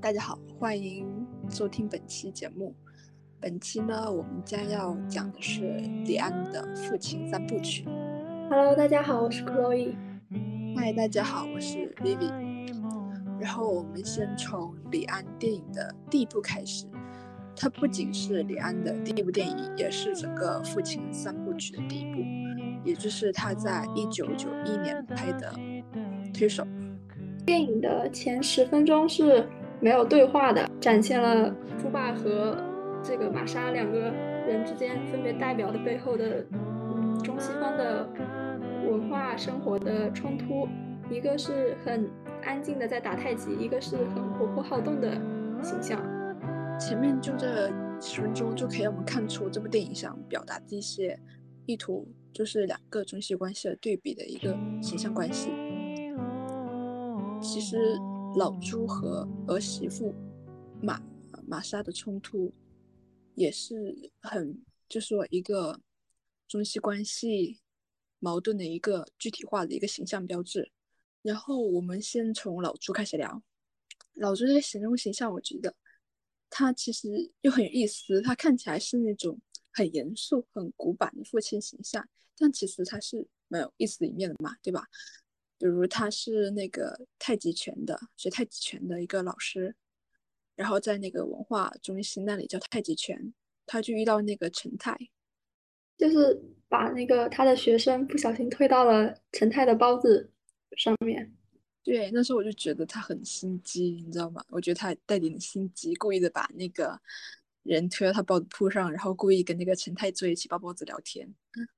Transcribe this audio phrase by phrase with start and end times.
[0.00, 1.06] 大家好，欢迎
[1.50, 2.74] 收听本期节目。
[3.38, 5.60] 本期呢，我们将要讲的是
[6.06, 7.84] 李安的《父亲三部曲》。
[8.48, 9.94] Hello，大家好，我是 Chloe。
[10.74, 12.32] 嗨，大家好，我是 Vivi。
[13.38, 16.86] 然后我们先从李安电影的第一部开始。
[17.54, 22.22] 它不仅是李安的第一部电影，也是整个《父亲三部曲》的第一部，
[22.86, 25.52] 也就是他在一九九一年拍的
[26.32, 26.64] 《推手》。
[27.44, 29.46] 电影的前十分钟是
[29.80, 32.56] 没有对话的，展现了朱爸和
[33.02, 33.98] 这个玛莎两个
[34.46, 38.08] 人之间分别代表的背后的嗯中西方的
[38.86, 40.68] 文化生活的冲突。
[41.10, 42.08] 一个是很
[42.44, 45.10] 安静的在打太极，一个是很活泼好动的
[45.60, 46.00] 形象。
[46.78, 47.68] 前面就这
[48.00, 51.18] 十分钟就可以让我们看出这部电影想表达的一些
[51.66, 55.50] 意图，就是两个中西关系的对比的一个形象关系。
[57.40, 57.98] 其实
[58.36, 60.14] 老朱和儿媳妇
[60.80, 61.02] 玛
[61.46, 62.52] 玛莎的冲突，
[63.34, 63.74] 也是
[64.20, 65.80] 很就是说一个
[66.46, 67.60] 中西关系
[68.20, 70.70] 矛盾的一个具体化的一个形象标志。
[71.22, 73.42] 然后我们先从老朱开始聊，
[74.14, 75.74] 老朱这个形容形象，我觉得
[76.48, 78.22] 他其实又很有意思。
[78.22, 79.38] 他看起来是那种
[79.72, 84.86] 很严肃、很古板的父亲形象，但其实他是蛮有意思的一面的嘛，对吧？
[85.60, 89.76] 比如他是那个太极拳的，学太极拳的一个老师，
[90.56, 93.34] 然后在那个文化中心那里教太极拳，
[93.66, 94.96] 他就遇到那个陈太，
[95.98, 100.32] 就是把那个他的学生不小心推到了陈太的包子
[100.78, 101.30] 上面。
[101.82, 104.42] 对，那时候我就觉得他很心机，你知道吗？
[104.48, 106.98] 我觉得他带点心机，故意的把那个
[107.64, 111.26] 人推到他包子铺上，然后故意跟那个陈太坐一起包包子聊天。
[111.26, 111.68] 嗯，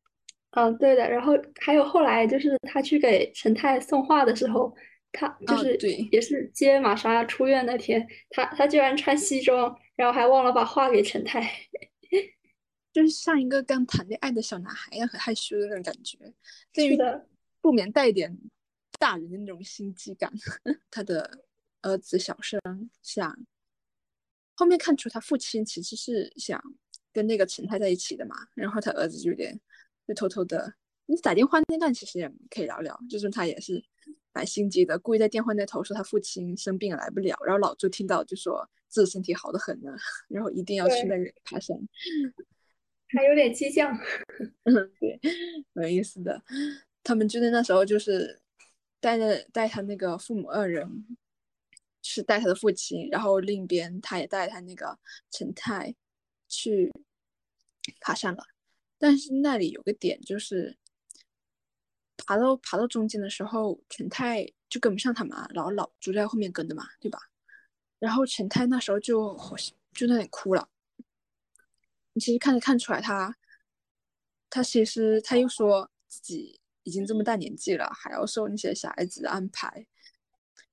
[0.78, 1.10] 对的。
[1.10, 4.74] 然后还有后来，就是他去给陈泰送画的时候，
[5.12, 11.50] 他就是对也是接玛莎出院那天，他他居然穿西装，然后还忘了把画给陈泰，
[12.92, 16.18] 就是像一个刚谈恋爱的小男孩一样，很害羞的那种感觉。
[16.74, 17.26] 是的，
[17.60, 18.36] 不免带点
[18.98, 20.30] 大人的那种心机感。
[20.90, 21.44] 他的
[21.80, 22.60] 儿子小生
[23.02, 23.46] 想，
[24.54, 26.62] 后面看出他父亲其实是想
[27.12, 29.58] 跟那个陈太在一起的嘛，然后他儿子就有点。
[30.12, 30.74] 就偷偷的，
[31.06, 33.82] 你打电话那段其实也可以聊聊，就是他也是
[34.32, 39.90] 蛮心机的，故意在电话那头说他父亲生病了来不了，然后老朱听到就说自己身体好的很呢，
[40.28, 41.76] 然后一定要去那里爬山，
[43.08, 43.96] 还有点激将，
[44.64, 45.18] 嗯，对，
[45.74, 46.42] 有意思的。
[47.02, 48.40] 他们就在那时候就是
[49.00, 51.16] 带着带他那个父母二人，
[52.02, 54.98] 是带他的父亲，然后另一边他也带他那个
[55.30, 55.94] 陈太
[56.48, 56.92] 去
[58.00, 58.44] 爬山了。
[59.02, 60.78] 但是那里有个点，就是
[62.16, 67.18] 爬到爬到中间的时候，陈泰就跟不上他嘛，然后老朱在后面跟的嘛，对吧？
[67.98, 70.68] 然后陈泰那时候就好像就那里哭了。
[72.12, 73.36] 你其实看得看出来，他
[74.48, 79.84] 他其实他又说自己已经这么大年纪了，还要受那些小孩子的安排，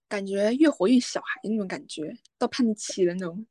[0.08, 3.48] 感觉越活越小孩那种感觉，到叛逆期的那种，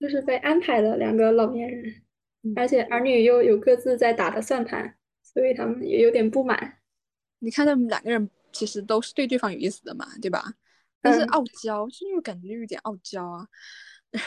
[0.00, 2.05] 就是被安排的两个老年人。
[2.54, 6.78] 而且儿女又有各自在打的算盘，所以他们也有点不满。
[7.38, 10.54] 你看他们两个人其实都是对对方有意思的嘛，对吧？
[11.00, 13.46] 但是傲娇，就感觉有点傲娇啊。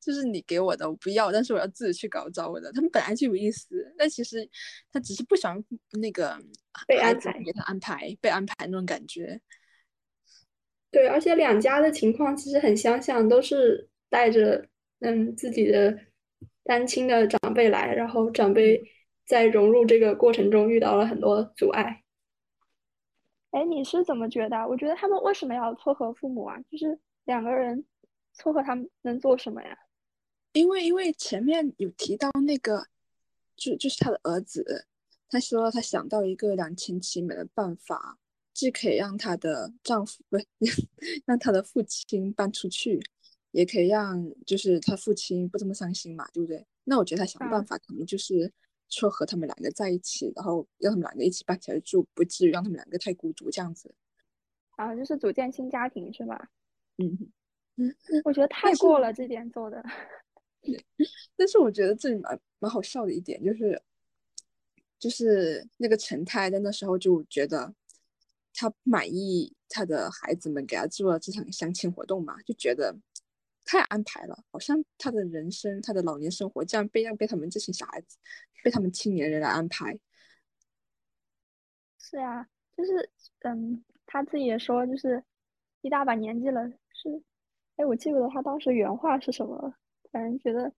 [0.00, 2.72] 就是你给我的我不要，但是我要自己去搞找我的。
[2.72, 4.48] 他们本来就有意思，但其实
[4.92, 5.62] 他只是不喜欢
[6.00, 6.36] 那个
[6.86, 9.40] 被安排，给他安排被安排那种感觉。
[10.90, 14.66] 对，而且两家的情况其实很相像，都是带着
[15.00, 15.98] 嗯自己的。
[16.64, 18.82] 单亲的长辈来，然后长辈
[19.24, 22.02] 在融入这个过程中遇到了很多阻碍。
[23.50, 24.66] 哎，你是怎么觉得？
[24.66, 26.58] 我觉得他们为什么要撮合父母啊？
[26.70, 27.84] 就是两个人
[28.32, 29.76] 撮合他们能做什么呀？
[30.52, 32.86] 因为因为前面有提到那个，
[33.56, 34.86] 就就是他的儿子，
[35.28, 38.18] 他说他想到一个两全其美的办法，
[38.54, 40.38] 既可以让他的丈夫不
[41.26, 43.02] 让他的父亲搬出去。
[43.52, 46.66] 也可以让就是他父亲不这么伤心嘛，对不对？
[46.84, 48.52] 那我觉得他想办法可能就是
[48.88, 53.94] 撮合他们两个在一起，然后让他们两个一起搬起来住，不至于让他们两个太孤独这样子。
[54.76, 56.50] 啊，就是组建新家庭是吧？
[56.96, 57.30] 嗯
[57.76, 57.94] 嗯，
[58.24, 59.84] 我觉得 太过了这点做的。
[61.36, 63.80] 但是我觉得这里蛮蛮好笑的一点就是，
[64.98, 67.72] 就是那个陈太在那时候就觉得
[68.54, 72.96] 他不满意他的孩子们给他做了这场相亲活动嘛，就觉得。
[73.64, 78.18] 太安排了，好像他的人生，他的老年生活，这样被让被他们这群小孩子，
[78.62, 79.98] 被他们青年人来安排。
[81.98, 83.10] 是啊，就是，
[83.40, 85.22] 嗯，他自己也说，就是
[85.80, 87.22] 一大把年纪了，是
[87.76, 89.78] 哎，我记不得他当时原话是什么了，
[90.10, 90.72] 反正觉得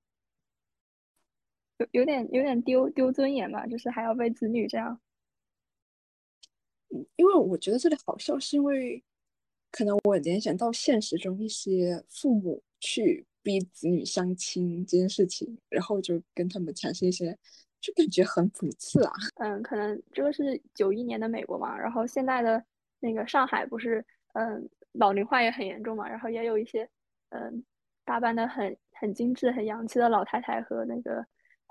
[1.78, 5.00] 有有点有点丢丢尊严吧，就是还要被子女这样。
[6.90, 9.02] 嗯，因为我觉得这里好笑，是因为
[9.76, 17.36] 可能我联想到现实中一些父母去逼子女相亲这件事情，然后就跟他们产生一些，
[17.80, 19.12] 就感觉很讽刺啊。
[19.36, 22.64] 嗯，可能这个是九一年的美国嘛，然后现在的
[23.00, 24.04] 那个上海不是
[24.34, 24.68] 嗯。
[24.96, 26.88] 老龄化也很严重嘛，然后也有一些，
[27.30, 27.64] 嗯，
[28.04, 31.16] 打扮的很很精致、很洋气的老太太和那个，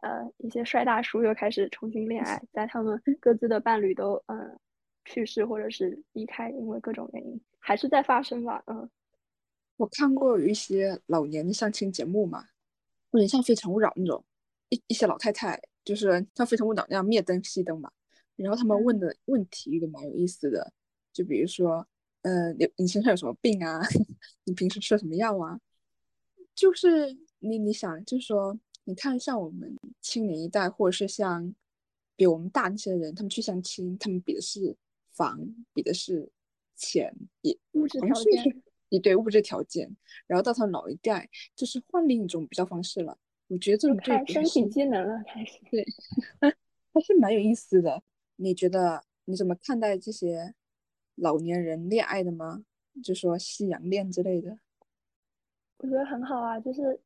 [0.01, 4.59] 呃，一些帅大叔又开始重新恋爱， 在他们各自的伴侣都嗯
[5.05, 8.63] 去世或者是离开，因为各种原因，还是在发生吧。
[8.67, 8.89] 嗯，
[9.77, 12.45] 我看过有一些老年的相亲节目嘛，
[13.11, 14.23] 有点像《非诚勿扰》那种，
[14.69, 17.91] 一一些老太太就是像《非诚勿扰》那样灭灯熄灯嘛，
[18.35, 20.73] 然后他们问的问题都蛮有意思的，
[21.11, 21.87] 就比如说。
[22.23, 23.81] 呃，你你身上有什么病啊？
[24.45, 25.59] 你平时吃了什么药啊？
[26.55, 31.53] 就是你你想，就是说，你看像我们青年一代，或者是像
[32.15, 34.73] 比我们大那些人，他们去相亲，他们比的是
[35.13, 35.39] 房，
[35.73, 36.31] 比的是
[36.75, 39.95] 钱，也物质条件，也对物质条件。
[40.27, 43.17] 然后到他老一代，就是换另一种比较方式了。
[43.47, 45.85] 我觉得这种看身体机能了，开始对，
[46.93, 48.03] 还是蛮有意思的。
[48.37, 50.53] 你觉得你怎么看待这些？
[51.17, 52.65] 老年人恋爱的吗？
[53.03, 54.57] 就说夕阳恋之类的，
[55.77, 56.99] 我觉得很好啊，就是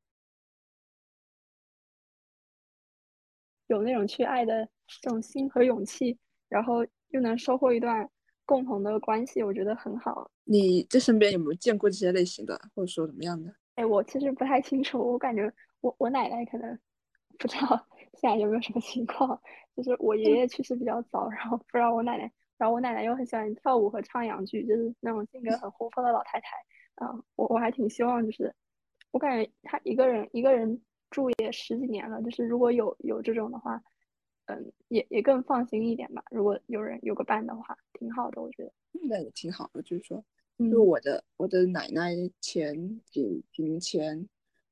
[3.67, 4.65] 有那种去爱的
[5.01, 6.17] 这种心和勇气，
[6.47, 8.09] 然后又能收获一段
[8.45, 10.29] 共同的关系，我觉得很好。
[10.43, 13.53] 你这身边有没有见过这些类型的，或者说怎么样的？
[13.75, 15.51] 哎，我其实不太清楚，我感觉
[15.81, 16.77] 我我奶奶可能
[17.37, 19.39] 不知道现在有没有什么情况，
[19.75, 22.31] 就是我爷爷去世比较早，然后不知道我奶奶。
[22.57, 26.47] 然后我奶奶又很喜欢跳舞和唱洋剧，就是那种性格很活泼的老太太。
[26.95, 28.51] 嗯，我我还挺希望，就是
[29.11, 30.81] 我感觉她一个人一个人
[31.11, 33.79] 住也十几年了，就是如果有有这种的话，
[34.47, 36.23] 嗯，也也更放心一点吧。
[36.31, 38.73] 如果有人有个伴的话，挺好的，我觉得。
[38.91, 40.23] 那也挺好的，就是说，
[40.71, 44.27] 就我的我的奶奶前几几年前，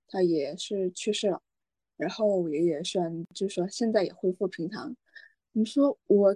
[0.07, 1.41] 她也是去世了，
[1.95, 4.95] 然后我爷爷虽然就是说现在也恢复平常，
[5.53, 6.35] 你说我。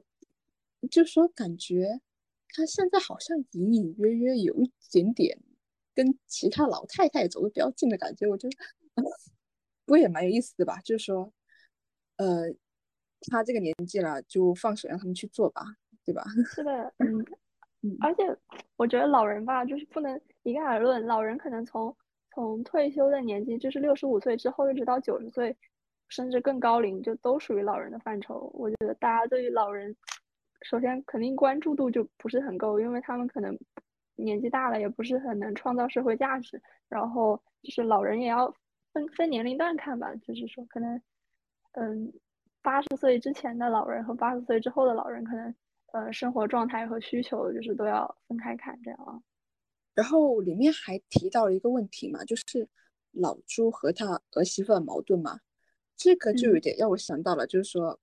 [0.90, 2.00] 就说感觉
[2.48, 5.38] 他现在好像隐隐约约有一点点
[5.94, 8.56] 跟其他老太太走的比较近的感觉，我觉得
[9.84, 10.80] 不过也蛮有意思的吧。
[10.80, 11.34] 就是说，
[12.16, 12.46] 呃，
[13.30, 15.64] 他这个年纪了，就放手让他们去做吧，
[16.06, 16.24] 对吧？
[16.46, 16.94] 是的，
[17.82, 18.24] 嗯，而且
[18.78, 21.06] 我觉得老人吧，就是不能一概而论。
[21.06, 21.96] 老人可能从
[22.34, 25.56] 从退休的年纪，就是六十五岁之后，一直到九十岁，
[26.08, 28.52] 甚至更高龄，就都属于老人的范畴。
[28.54, 29.96] 我觉得大家对于老人。
[30.64, 33.58] 首先，肯定关注度就不是很够，因为他们可能
[34.16, 36.62] 年纪大了，也不是很能创造社会价值。
[36.90, 38.54] 然后就是老人也要
[38.92, 41.02] 分分年龄段看吧，就是说可能，
[41.72, 42.12] 嗯，
[42.62, 45.56] 八十岁之前的老人和八十岁之后的老人，可能
[45.94, 49.22] 呃生活状态和需求就是都要分开看这样啊。
[49.96, 52.68] 然后里面还提到了一个问题嘛，就是
[53.12, 55.40] 老朱和他儿媳妇的矛盾嘛，
[55.96, 58.00] 这个就有点让我想到了，就是说。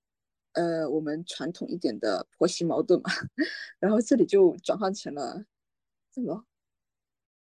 [0.53, 3.11] 呃，我们传统一点的婆媳矛盾嘛，
[3.79, 5.45] 然后这里就转换成了
[6.11, 6.43] 什么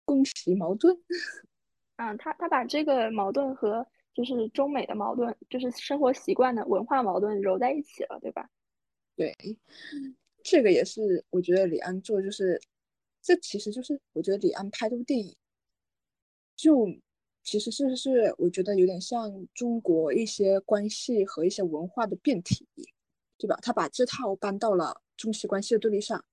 [0.04, 0.94] 公媳矛盾？
[1.96, 8.50] 嗯，他他把这个矛盾和就是中美的矛盾，就是生活习惯的文化矛盾揉在一起了，对吧？
[9.16, 9.36] 对，
[10.42, 12.60] 这个也是我觉得李安做，就是
[13.22, 15.36] 这其实就是我觉得李安拍这部电影，
[16.56, 16.88] 就
[17.44, 22.68] 其实是是我觉得有点像中国一些关系和一些文化的变体。
[23.38, 23.60] 对吧？
[23.62, 26.24] 他把这套搬到了中西关系的对立上，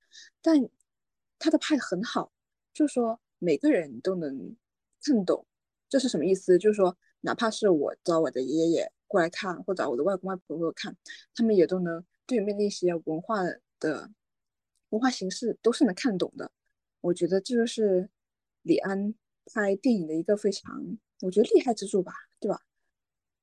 [0.40, 0.70] 但
[1.36, 2.32] 他的拍很好，
[2.72, 4.56] 就是说每个人都能
[5.02, 5.44] 看懂
[5.88, 6.56] 这是什么意思。
[6.56, 10.94] 就是说，哪怕是我找我的爷爷过来看，或者我的外公外婆过来看，
[11.34, 13.42] 他们也都能对面那些文化
[13.80, 14.10] 的
[14.90, 16.52] 文化形式都是能看懂的。
[17.00, 18.08] 我觉得这就是
[18.62, 19.14] 李安
[19.52, 22.60] 拍电影的一个非常我觉得厉害之处吧，对吧？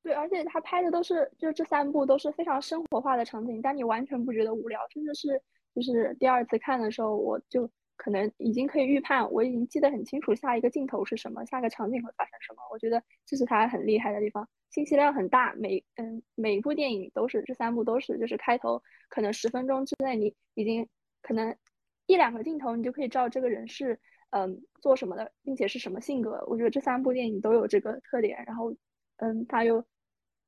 [0.01, 5.41] 对，而且他拍的都是，就这三部都是非常生活化的场景，但你完全不觉得无聊，甚至是
[5.75, 12.61] 就是第二次看的时候，我就可能已经可以预判，我已经记得很清楚下一个镜头是什么，下个场景会发生什么。
[12.71, 20.87] 我觉得这是他很厉害的地方，信息量很大，每嗯每一部电影都是这三部都是，就是开头可能十分钟之内你已经
[21.21, 21.55] 可能
[22.07, 26.43] 一两个镜头你就可以知道这个人是嗯做什么的，并且是什么性格。
[26.47, 28.73] 我觉得这三部电影都有这个特点，然后。
[29.21, 29.83] 嗯，它又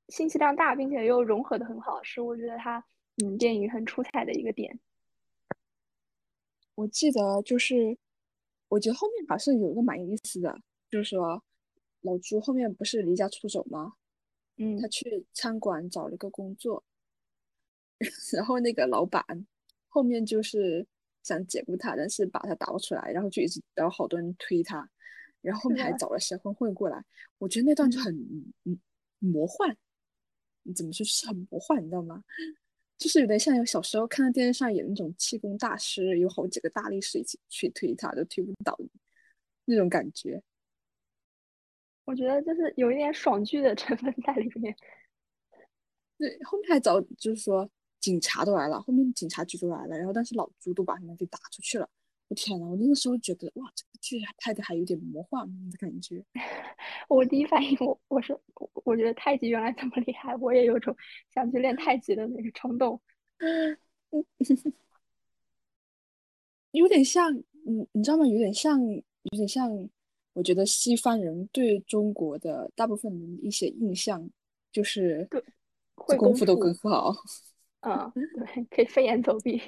[0.07, 2.81] 信息量大，并且又融合的很好，是我觉得它
[3.21, 4.79] 嗯电影很出彩的一个点。
[6.81, 7.95] 我记得就是，
[8.67, 10.59] 我觉得后面好像有一个蛮有意思的，
[10.89, 11.43] 就是说
[12.01, 13.93] 老朱后面不是离家出走吗？
[14.57, 16.83] 嗯他去餐馆找了个工作，
[18.33, 19.23] 然后那个老板
[19.87, 20.85] 后面就是
[21.23, 24.89] 想解雇他，但是把他打不出来，然后就一直然后好多人推他，
[25.41, 27.03] 然后后面还找了小混混过来，
[27.37, 28.79] 我觉得那段就嗯很嗯
[29.19, 29.75] 魔幻，
[30.63, 32.23] 你怎么说就是很魔幻，你知道吗？
[33.01, 38.77] 就是有点像有小时候看到电视上演那种气功大师，有好几个大力士一起去推他，都推不倒
[39.65, 40.39] 那种感觉。
[42.05, 44.75] 我觉得就是有一点爽剧的成分在里面。
[46.19, 47.67] 对，后面还找就是说
[47.99, 51.89] 警察都来了，后面警察局都来了，然后但是老朱都把他们给打出去了。
[52.31, 56.23] 我天呐，我那个时候觉得哇，这个剧拍的还有点魔幻的感觉。
[57.09, 60.95] 我第一反应，我我说我我觉得太极原来这么厉害，我也有种
[61.33, 63.01] 想去练太极的那个冲动。
[66.71, 68.25] 有点像，你你知道吗？
[68.25, 69.03] 有点像，有
[69.35, 69.89] 点像。
[70.33, 74.29] 我觉得西方人对中国的大部分人一些印象
[74.71, 75.27] 就是
[75.93, 77.13] 功功夫都夫更好。
[77.81, 79.61] 嗯，对，可以飞檐走壁。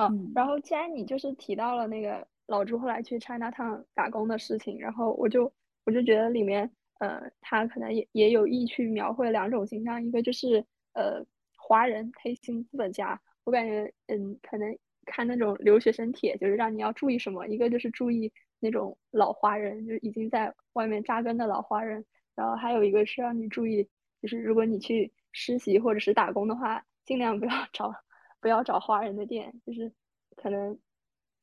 [0.00, 0.32] 啊，嗯。
[0.34, 5.52] 然后既然你就是提到了那个老朱后来去 Chinatown 打工的事情，然后我就
[5.84, 10.64] 我就觉得里面，呃，他可能也也有意去描绘两种形象，一个就是
[10.94, 11.24] 呃
[11.56, 14.76] 华人黑心资本家，我感觉嗯，可能
[15.06, 22.04] 看那种留学生帖就是让你要注意什么，一个就是注意那种老华人，就已经在外面扎根的老华人，
[22.34, 23.88] 然后还有一个是让你注意，
[24.20, 27.92] 就是如果你去实习或者是打工的话，尽量不要 找
[28.40, 29.92] 不要找华人的店，就是
[30.36, 30.78] 可能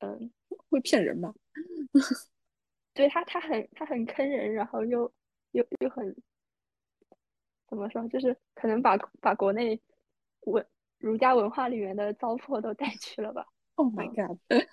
[0.00, 0.30] 嗯，
[0.70, 1.32] 会骗人吧？
[2.94, 5.10] 对他他很他很坑人，然后又
[5.52, 6.14] 又又很
[7.68, 9.80] 怎么说，就是可能把把国内
[10.40, 10.66] 文
[10.98, 13.46] 儒家文化里面的糟粕都带去了吧。
[13.78, 14.38] Oh my 嗯 god！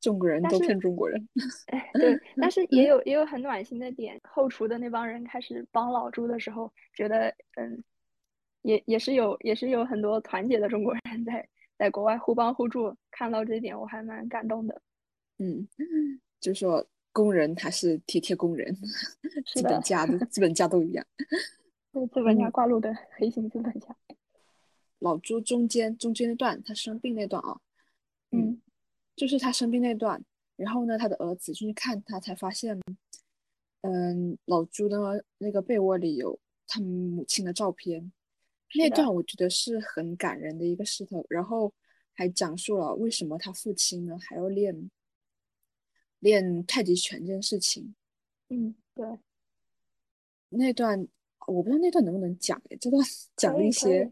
[0.00, 1.28] 中国人都骗中国人。
[1.66, 4.20] 哎，对，但是也有也有很暖心的点。
[4.22, 7.82] 后厨的那帮人开始帮老朱的时候，觉得嗯，
[8.62, 12.96] 也也是有也是有很多团结的中国人在在国外互帮互助。
[13.10, 14.82] 看到这一点，我还蛮感动的。
[15.38, 15.66] 嗯，
[16.40, 18.74] 就说工人还是铁铁工人，
[19.54, 21.06] 资本家的资 本家都一样。
[21.92, 23.96] 对资本家嗯挂路的黑心资本家。
[24.98, 27.60] 老朱中间中间那段他生病那段啊，
[28.32, 28.60] 嗯
[29.14, 30.22] 就是他生病那段，
[30.56, 32.78] 然后呢，他的儿子就去看他，才发现，
[33.82, 38.12] 嗯，老朱的那个被窝里有他们母亲的照片，
[38.74, 41.72] 那段我觉得是很感人的一个势头，然后
[42.12, 44.90] 还讲述了为什么他父亲呢还要练
[46.20, 47.94] 练太极拳这件事情。
[48.48, 49.06] 嗯，对，
[50.48, 51.06] 那段
[51.46, 53.02] 我不知道那段能不能讲诶，这段
[53.36, 54.10] 讲了一些，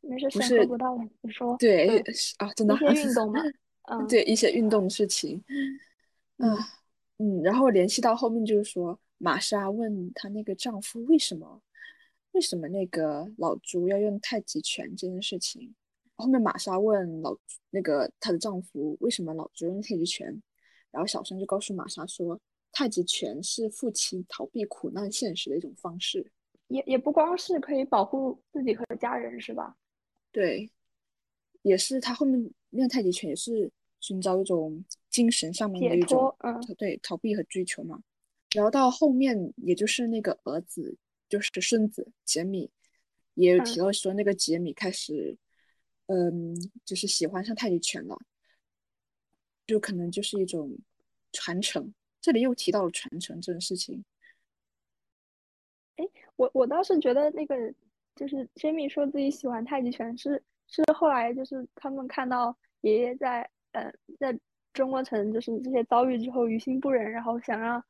[0.00, 1.56] 没事，审不是不到的，你说。
[1.58, 2.04] 对嗯
[2.38, 3.40] 啊，真的一些运动嘛，
[3.90, 5.42] 嗯，对一些运动的事情，
[6.38, 6.58] 嗯啊，
[7.18, 11.62] 嗯，然后联系到后面就是说，玛莎问她那个丈夫为什么，
[12.34, 15.72] 为什么那个老朱要用太极拳这件事情，
[16.16, 17.36] 后面玛莎问老
[17.70, 20.42] 那个她的丈夫为什么老朱用太极拳，
[20.90, 22.40] 然后小生就告诉玛莎说，
[22.72, 26.28] 太极拳是父亲逃避苦难现实的一种方式，
[26.66, 29.76] 也也不光是可以保护自己和家人，是吧？
[30.32, 30.68] 对，
[31.62, 38.02] 也是他后面练太极拳也是寻找一种精神上面的解一种脱，嗯对逃避和追求嘛。
[38.52, 40.96] 然后到后面，也就是那个儿子，
[41.34, 42.70] 就是孙子杰米，
[43.34, 45.36] 也有提嗯到说那个杰米开始，
[46.06, 48.16] 嗯，就是喜欢上太极拳了，
[49.66, 50.78] 就可能就是一种
[51.32, 51.92] 传承。
[52.20, 54.04] 这里又提到了传承这件事情。
[56.36, 57.56] 我我倒是觉得那个
[58.14, 64.38] 就是 Jamie 说自己喜欢太极拳是是后来就是他们看到爷爷在呃在
[64.72, 67.84] 中国城就是这些遭遇之后于心不忍，然后想让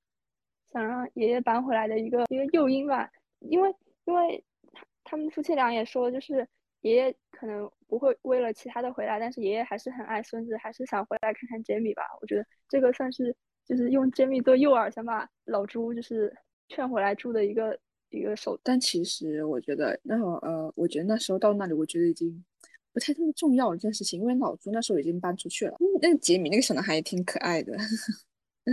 [0.72, 3.10] 想让爷爷搬回来的一个一个诱因吧，
[3.50, 3.74] 因为
[4.04, 6.46] 因为他他们夫妻俩也说就是
[6.80, 12.02] 爷爷可能不会为了其他的回来，但是爷爷还是很爱孙子，还是想回来看看 Jamie 吧。
[12.20, 13.34] 我觉得这个算是
[13.64, 16.34] 就是用 Jamie 做诱饵，想把老朱就是
[16.68, 17.78] 劝回来住的一个
[18.10, 22.44] 一个手但其实我觉得那会儿呃，我觉得那时候到那里，我觉得已经
[22.92, 25.76] 不太那么重要了这件事情，因为老朱那时候已经搬出去了。
[25.80, 27.74] 嗯，那个杰米那个小男孩也挺可爱的。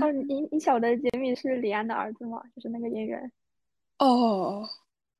[0.02, 2.42] 哦，你你晓得杰米是李安的儿子吗？
[2.56, 3.32] 就是那个演员。
[4.02, 4.68] 哦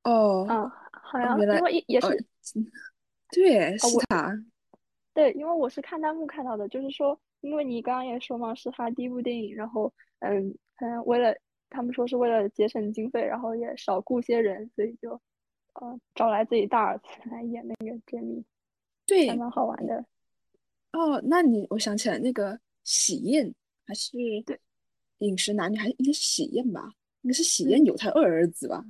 [0.02, 2.08] 哦嗯，好哦，像因为也是，
[3.30, 4.36] 对，是他。
[5.14, 11.32] 对，因为我是看弹幕看到的，就是说，因为你刚刚也说嘛，是他第一部电影，然后嗯，可能为了
[11.70, 15.12] 他们说是为了节省经费，然后也少雇些人，所以就
[15.74, 18.44] 呃找来自己大儿子来演那个杰米，
[19.06, 20.04] 对还蛮好玩的。
[20.92, 23.54] 哦，那你我想起来那个喜宴
[23.86, 24.58] 还是对
[25.18, 26.94] 饮食男女还应该是喜宴吧？
[27.22, 28.84] 应该是喜嗯宴有他二儿子吧？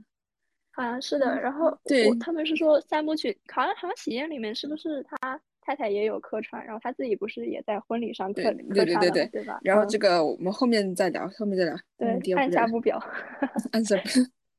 [0.73, 1.41] 好像是的。
[1.41, 9.61] 然后对他们是说三部曲，好像好像喜宴里面是不是他太太也有客串，然后他自己不是也在婚礼上客对客串了，对对对对对吧？
[9.62, 11.77] 然后嗯这个我们后面再聊，后面再聊。
[11.99, 12.99] 对按下不表。
[13.71, 14.09] 按下不。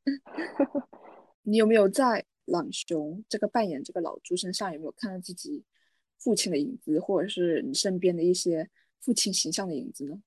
[1.43, 5.63] 你有没有在朗雄这个扮演这个老朱身上有没有看到自己
[6.19, 8.69] 父亲的影子，或者是你身边的一些
[9.01, 10.21] 父亲形象的影子呢？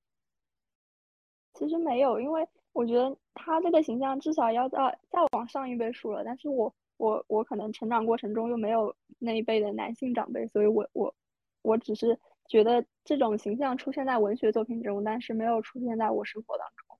[1.54, 6.22] 其实没有，因为我觉得他这个形象至少要到再往上一辈数了。
[6.22, 11.14] 但是我我我可能成长过程中又没有那一辈的男性长辈，所以我我
[11.62, 16.98] 我只是觉得这种形象出现在文学作品中，但是没有出现在我生活当中。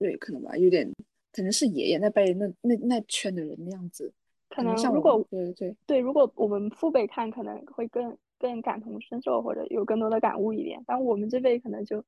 [0.00, 0.92] 对，可能吧，有点
[1.32, 4.12] 可能是爷爷那辈那那那圈的人那样子，
[4.48, 5.76] 可可能像如果对对对。
[5.86, 10.82] 对，如果我们父辈看，可能会更更感同身受，或者有更多的感悟一点。
[10.88, 12.04] 但我们这辈可能就，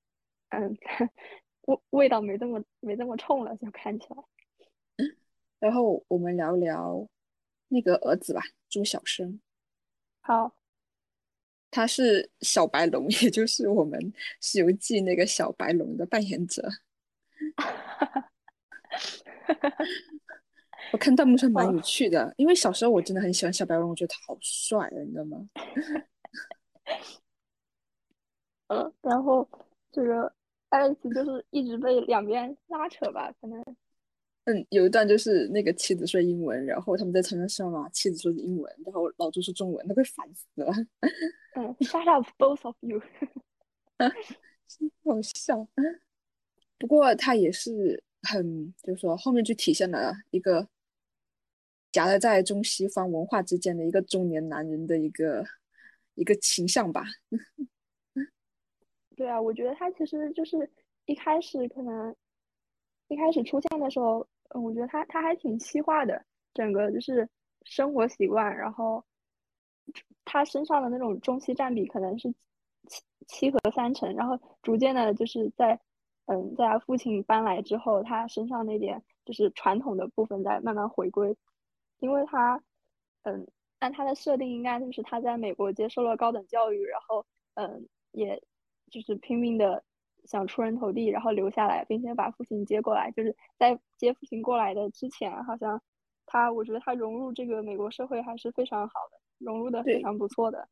[0.49, 0.77] 嗯，
[1.67, 4.17] 味味道没这么没这么冲了，就看起来。
[5.61, 7.09] 然后我们聊聊
[7.69, 9.41] 那个儿子吧，朱小生，
[10.21, 10.55] 好，
[11.71, 13.99] 他是小白龙， 也就是我们
[14.41, 16.63] 《西游记》那个小白龙的扮演者。
[20.93, 25.49] 我看弹幕上蛮有趣的，因为小时候我真的很喜欢小白龙，我觉得他好帅啊，你知道吗？
[28.69, 29.49] 嗯， 然后
[29.91, 30.33] 这个
[30.75, 33.63] 爱丽丝就是一直被两边拉扯吧，可能
[34.47, 40.73] 嗯，有一段就是那个妻子说英文，然后他们在床上嘛，妻子说的英文，然后老朱说中文，他快烦死了，
[41.55, 43.01] 嗯，shut up both of you，
[45.05, 45.67] 好笑。
[46.77, 50.69] 不过他也是很，就是说后面就体现了一个
[51.93, 55.45] 夹在在中西方文化之间的一个中年男人的一个
[56.17, 57.05] 一个形象吧。
[59.17, 60.69] 对啊，我觉得他其实就是
[61.07, 62.15] 一开始可能
[63.09, 67.29] 一开始出现的时候，嗯，我觉得他他还挺西化的，整个就是
[67.65, 69.05] 生活习惯，然后
[70.25, 72.35] 他身上的那种中西占比可能是
[72.89, 75.79] 七七和三成，然后逐渐的就是在
[76.27, 81.37] 嗯，在他父亲搬来之后，他身上那点就是传统的部分在慢慢回归，
[82.01, 82.61] 因为他
[83.23, 83.47] 嗯，
[83.79, 87.25] 按他的设定应该就是他在美国接受了高等教育，然后
[87.55, 88.43] 嗯也。
[88.91, 89.83] 就是拼命的
[90.25, 93.11] 想出人头地，然后留下来，并且把父亲接过来。
[93.11, 95.81] 就是在接父亲过来的之前，好像
[96.27, 100.69] 他，我觉得他融入这个美国社会还是非常好的，融入的非常不错的。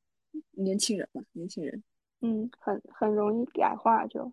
[0.52, 1.82] 年轻人嘛，年轻人，
[2.20, 4.32] 嗯，很很容易改化就。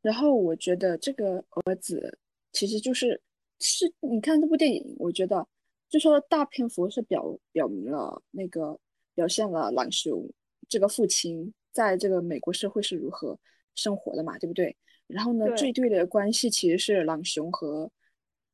[0.00, 2.18] 然后我觉得这个儿子
[2.52, 3.20] 其实就是
[3.60, 5.46] 是，你看这部电影，我觉得
[5.88, 8.78] 就说大篇幅是表表明了那个
[9.14, 10.30] 表现了朗雄
[10.68, 11.52] 这个父亲。
[11.78, 13.38] 在这个美国社会是如何
[13.76, 14.76] 生活的嘛，对不对？
[15.06, 17.88] 然后呢，最对的关系其实是朗雄和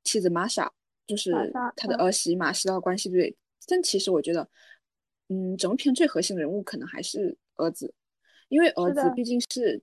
[0.03, 0.71] 妻子玛莎，
[1.07, 1.33] 就是
[1.75, 3.35] 他的儿媳玛莎的关系，对不对？
[3.67, 4.47] 但其实我觉得，
[5.29, 7.95] 嗯，整部片最核心的人物可能还是儿子，
[8.51, 9.81] 因为儿子毕竟是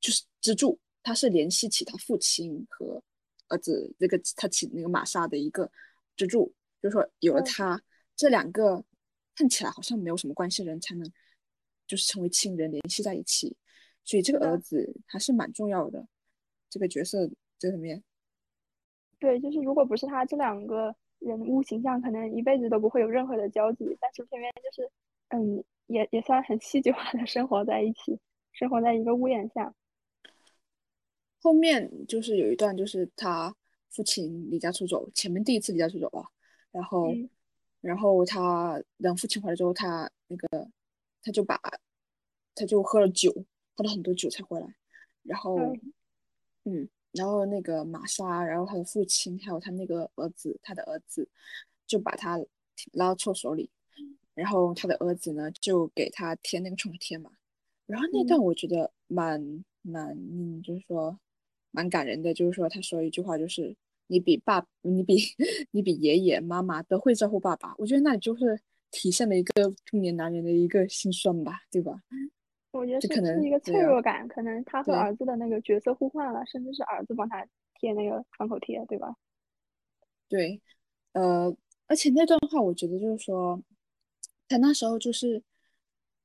[0.00, 3.00] 就是支柱，他是联系起他父亲和
[3.46, 5.70] 儿子那个他起那个玛莎的一个
[6.16, 7.80] 支柱，就是说有了他，
[8.16, 8.84] 这两个
[9.36, 11.08] 看起来好像没有什么关系的人才能。
[11.90, 13.56] 就是成为亲人联系在一起，
[14.04, 16.06] 所以这个儿子还是蛮重要的，
[16.68, 18.00] 这个角色这里面。
[19.18, 23.84] 对，就是如果不是他这两个人物形象，可能一辈子都不会有任何的交集。
[24.00, 24.90] 但是偏偏就是，
[25.30, 28.16] 嗯，也也算很戏剧化的生活在一起，
[28.52, 29.74] 生活在一个屋檐下。
[31.40, 33.52] 后面就是有一段，就是他
[33.88, 36.24] 父亲离家出走，前面第一次离家出走啊，
[36.70, 37.28] 然后，嗯、
[37.80, 40.70] 然后他等父亲回来之后，他那个。
[41.22, 41.60] 他就把，
[42.54, 43.30] 他就喝了酒，
[43.76, 44.66] 喝了很多酒才回来，
[45.22, 45.92] 然后，嗯，
[46.64, 51.28] 嗯，然后那个玛莎，然后他的父亲还有他那个儿子，他的儿子
[51.86, 52.38] 就把他
[52.92, 53.70] 拉到厕所里，
[54.34, 57.30] 然后他的儿子呢就给他贴那个创可贴嘛，
[57.86, 61.18] 然后那段我觉得蛮蛮，嗯，就是说
[61.70, 65.16] 蛮感人的，就是说他说一句话就是你比爸，你比
[65.72, 68.60] 你比爷爷妈妈都会照顾爸爸，我觉得那里就是。
[68.90, 71.92] 体现了一个中年男人的一个心酸吧，对吧？
[72.72, 79.12] 我觉得是可能是一个脆啊弱感，可能他和儿子的那个角色互换了，甚至是儿子帮他贴那个创口贴，对吧？
[80.28, 80.60] 对，
[81.12, 81.52] 呃，
[81.86, 83.60] 而且那段话，我觉得就是说，
[84.48, 85.42] 他那时候就是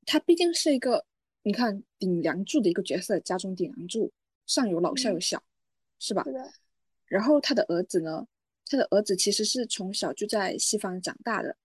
[0.06, 1.06] 他毕竟是一个
[1.42, 4.12] 你看顶梁柱的一个角色，家中顶梁柱，
[4.46, 5.42] 上有老下有小，
[6.00, 6.24] 是吧？
[6.24, 6.52] 是的。
[7.08, 8.28] 然后他的儿子呢，
[8.68, 11.58] 他的儿子其实是从小就在西方长大的。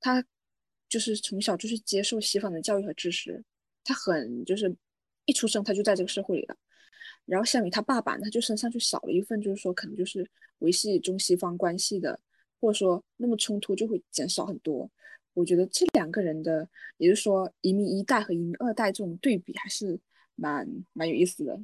[0.00, 0.24] 他
[0.88, 3.44] 就是从小就是接受西方的教育和知识，
[3.84, 4.74] 他很就是
[5.26, 6.56] 一出生他就在这个社会里了，
[7.26, 12.18] 然后相比他爸爸，他就身上就少了一份，就是说可能就是维系中西方关系的，
[12.60, 14.90] 或者说那么冲突就会减少很多。
[15.32, 19.98] 我觉得这两个人的，也就是说移民一代和移民二代这种对比还是
[20.34, 21.60] 蛮蛮有意思的。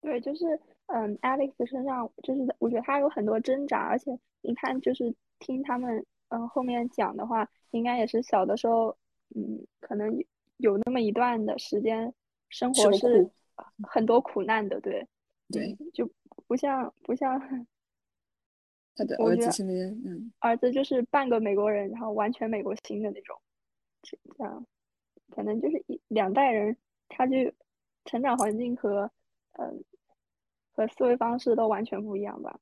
[0.00, 0.44] 对，就是
[0.86, 8.96] 嗯，Alex 身上就是我觉得他有很多挣扎，而且你看就是听他们嗯后面讲的话，应该也是小的时候
[9.36, 10.24] 嗯可能
[10.56, 12.12] 有那么一段的时间
[12.48, 13.30] 生活是
[13.82, 15.06] 很多苦难的，对
[15.48, 16.10] 对，就
[16.46, 17.40] 不像不像。
[18.96, 19.62] 他的儿子
[20.04, 23.40] 嗯，儿子就是半个美国人，然后完全美国心的那种，
[24.02, 24.66] 这样，
[25.30, 26.76] 可能就是一两代人，
[27.08, 27.36] 他就
[28.04, 29.10] 成长环境和
[29.52, 29.84] 嗯
[30.72, 32.60] 和思维方式都完全不一样吧。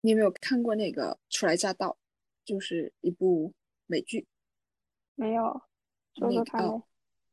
[0.00, 1.90] 你有没有看过那个《初来乍到》，
[2.44, 3.52] 就是一部
[3.86, 4.26] 美剧？
[5.14, 5.62] 没有，
[6.14, 6.64] 说说看。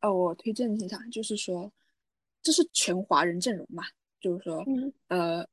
[0.01, 1.71] 哦，我推荐一下，就是说
[2.41, 3.83] 这是全华人阵容嘛，
[4.19, 4.65] 就是说，
[5.07, 5.47] 呃，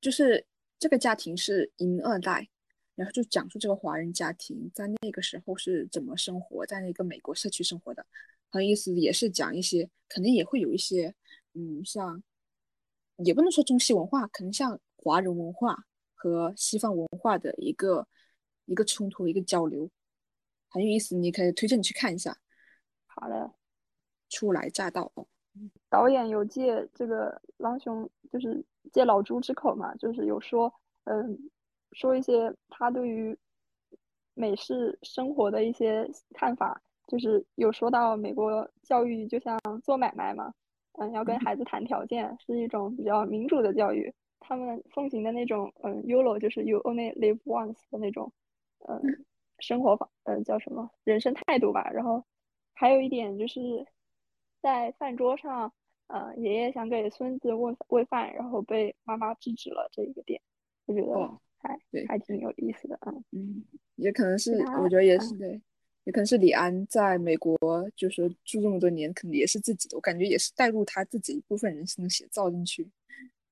[0.00, 0.46] 就是。
[0.78, 2.46] 这个家庭是银二代，
[2.94, 8.04] 然后就讲述这个华人家庭在那个时候是怎么生活在那个美国社区生活的，
[8.50, 8.92] 很有意思。
[8.92, 11.14] 也是讲一些，肯定也会有一些，
[11.54, 12.22] 嗯，像
[13.24, 18.06] 也不能说中西文化，可能像华人文化和西方文化的一个
[18.66, 19.90] 一个冲突，一个交流，
[20.68, 21.16] 很有意思。
[21.16, 22.36] 你可以推荐你去看一下。
[23.06, 23.50] 好的，
[24.28, 25.10] 初来乍到。
[25.88, 30.70] 导演有借这个狼熊，就是借老朱之口嘛，就是有说，
[31.04, 31.50] 嗯，
[31.92, 33.36] 说一些他对于
[34.34, 40.52] 美式生活的一些看法，就是有说到美国教育就像做买卖嘛，
[40.98, 48.30] 嗯，要跟孩子谈条件，是一种比较民主的教育，他们奉行的那种，嗯，YOLO 就是 You Only Live Once 的那种，
[48.88, 49.24] 嗯，
[49.58, 51.90] 生活方，嗯，叫什么人生态度吧。
[51.90, 52.24] 然后
[52.74, 53.86] 还有一点就是。
[54.62, 55.72] 在饭桌上，
[56.08, 60.40] 呃，爷爷想给孙子喂喂饭，然后被妈妈制止了这一个点，
[60.86, 63.14] 我觉得还还挺有意思的啊。
[63.30, 63.62] 嗯，
[63.94, 65.60] 也可能是，我觉得也是对，
[66.02, 67.56] 也可能是李安在美国
[67.94, 72.90] 就是住这么多年，可能也是自己的，我感觉也是带入他自己一部分人生的写照进去。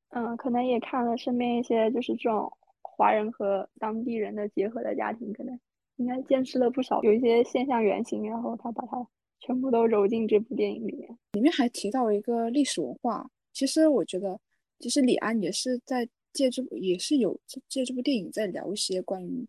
[0.09, 2.51] 嗯，可能也看了身边一些就是这种
[2.97, 5.59] 华人和当地人的结合的家庭，可能
[5.97, 9.07] 应该见识了不少，有一些现象原型，然后他把它。
[9.41, 13.31] 全部都揉进这部电影里面，里面还提到一个历史文化。
[13.53, 14.41] 其实我觉得，
[14.79, 19.47] 其实李安也是在借这部，也是有借这部电影在聊一些关于，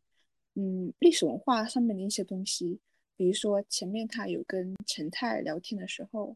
[0.55, 2.77] 嗯，历史文化上面的一些东西。
[3.15, 6.35] 比如说前面他有跟陈太聊天的时候，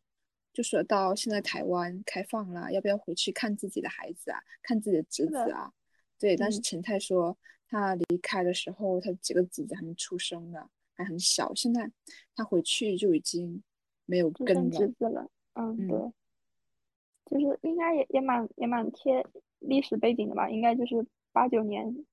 [0.53, 5.69] 就说到现在台湾开放了，要不要回去看自己的孩子啊，看自己的侄子啊？
[6.19, 7.35] 对，但是陈太说
[7.67, 10.69] 他离开的时候，他几个侄子还没出生呢。
[10.95, 11.89] 还很小，现在
[12.35, 13.63] 他回去就已经
[14.03, 15.31] 没有跟侄子了。
[15.53, 15.97] 嗯，对，
[17.31, 19.25] 就是应该也也蛮也蛮贴
[19.59, 20.49] 历史背景的吧？
[20.49, 22.05] 应该就是八九年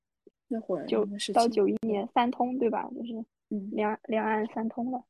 [0.47, 2.88] 那会儿，九到九一年三通对吧？
[2.95, 3.25] 就是
[3.73, 5.05] 两两岸三通了。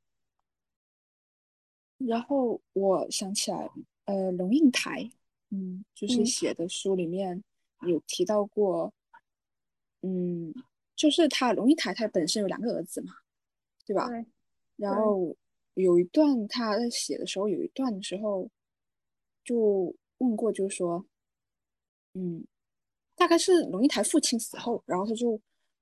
[1.98, 3.70] 然后我想起来，
[4.06, 5.10] 呃，龙应台，
[5.50, 7.44] 嗯，就是写的书里面
[7.82, 8.92] 有提到过，
[10.02, 10.54] 嗯，
[10.94, 13.12] 就是他龙应台他本身有两个儿子嘛。
[13.88, 14.08] 对吧？
[14.74, 15.36] 然后
[15.74, 18.50] 有一段他在写的时候，有一段的时候
[19.44, 21.06] 就问过，就是说，
[22.14, 22.44] 嗯，
[23.14, 25.40] 大概是龙应台父亲死后，然后他就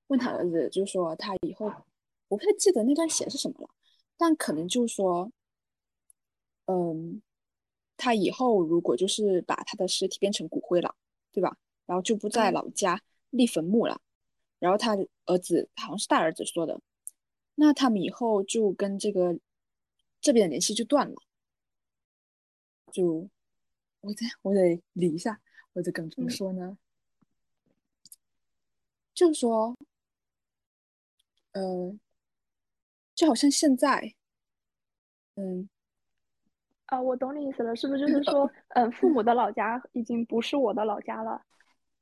[0.09, 1.65] 问他儿子，就是说他以后，
[2.29, 3.71] 我不太记得那段写的是什么了，
[4.19, 5.33] 但可能就是说，
[6.67, 7.23] 嗯，
[7.97, 10.95] 他以后如果就是把他的尸体变成骨灰了，
[11.33, 11.57] 对吧？
[11.87, 14.01] 然后就不在老家立坟墓了，
[14.59, 16.81] 然后他儿子好像是大儿子说的。
[17.57, 19.39] 那他们以后就跟这个
[20.21, 21.15] 这边的联系就断了，
[22.93, 23.29] 就
[24.01, 25.41] 我得我得理一下，
[25.73, 26.77] 我得跟怎么说呢？
[29.15, 29.77] 就是说，
[31.53, 31.97] 呃，
[33.15, 34.13] 就好像现在，
[35.37, 35.69] 嗯，
[36.87, 41.41] 啊，我懂你意思了，是不是就是说，嗯，父母的老家已经不是我的老家了？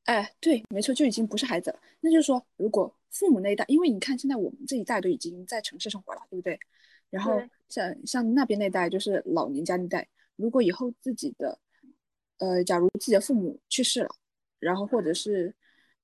[0.05, 1.79] 哎，对，没错，就已经不是孩子了。
[2.01, 6.59] 那就是说，如果父母那一代，因为你看现在我们这一代都已经在城市生活了，对不对？
[7.09, 11.57] 然后像像那边那代，就是老年家那代，如果以后自己的，
[12.39, 14.09] 呃，假如自己的父母去世了，
[14.59, 15.55] 然后或者是，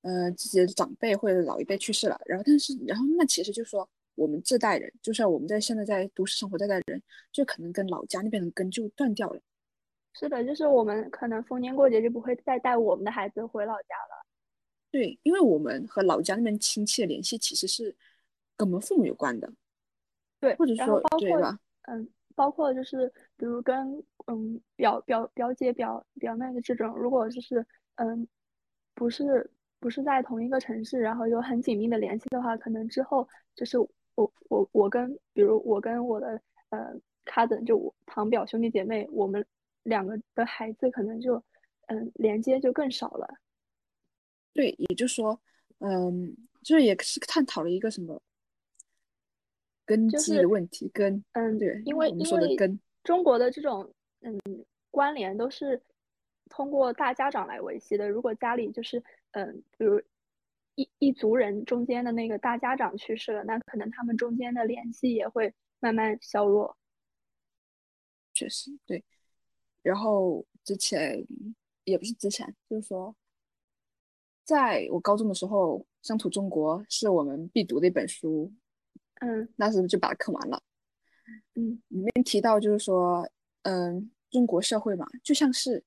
[0.01, 7.01] 呃，自己的长辈或者老一辈去世了，然后但是然后那其实就说我们这代人，就像我们在现在在都市生活这代人，
[7.33, 9.41] 就可能跟老家那边的根就断掉了。
[10.13, 14.25] 是的，就是我们可能逢年过节就不会再带我们的孩子回老家了。
[14.91, 17.95] 对，因为我们和老家那边亲戚的联系其实是
[18.57, 19.51] 跟我们父母有关的。
[20.39, 21.59] 对，或者说对吧？
[21.83, 28.25] 嗯包括就是比如跟嗯表表表姐表表妹的这种，如果就是嗯
[28.95, 33.77] 不是不是在同一个城市，然后有很紧密的联系的话，可能之后就是
[34.15, 36.95] 我我我跟比如我跟我的呃
[37.25, 39.45] cousin 就我堂表兄弟姐妹，我们
[39.83, 41.43] 两个的孩子可能就
[41.87, 43.27] 嗯连接就更少了。
[44.53, 45.39] 对，也就是说，
[45.79, 48.21] 嗯，就是也是探讨了一个什么
[49.85, 54.39] 根基的问题，根嗯对，因为我们说的根，中国的这种嗯
[54.91, 55.81] 关联都是
[56.49, 58.09] 通过大家长来维系的。
[58.09, 60.01] 如果家里就是嗯，比如
[60.75, 66.75] 一一族人中间的那个大家长去世了，那可能他们中间的联系也会慢慢削弱。
[68.33, 69.03] 确实对。
[69.89, 71.25] 然后之前
[71.83, 73.15] 也不是之前，就是说。
[74.45, 78.51] 在我高中的时候，《乡土中国》是我们必读的一本书，
[79.21, 80.63] 嗯，那时候就把它看完了，
[81.53, 83.29] 嗯，里面提到就是说，
[83.61, 85.83] 嗯，中国社会嘛，就像是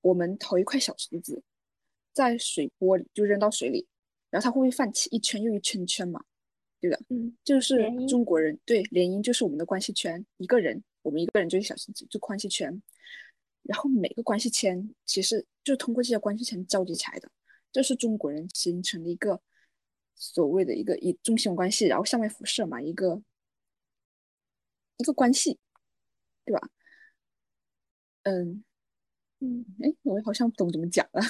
[0.00, 1.42] 我们投一块小石子
[2.12, 3.84] 在水波里，就扔到水里，
[4.30, 6.22] 然后它会不会泛起一圈又一圈圈嘛？
[6.80, 12.80] 对的，嗯，就是中国人对联姻就是我们的关系圈，一个人，我们一个人就是小石子，就关系圈，
[13.68, 17.30] 然后每个关系圈其实就通过这些关系圈交集起来的。
[17.70, 19.42] 这是中国人形成的一个
[20.14, 23.20] 所谓的一个以中心关系，然后向外辐射嘛，一个
[24.96, 25.58] 一个关系，
[26.46, 26.70] 对吧？
[28.22, 28.64] 嗯
[29.40, 31.22] 嗯，哎，我好像不懂怎么讲了，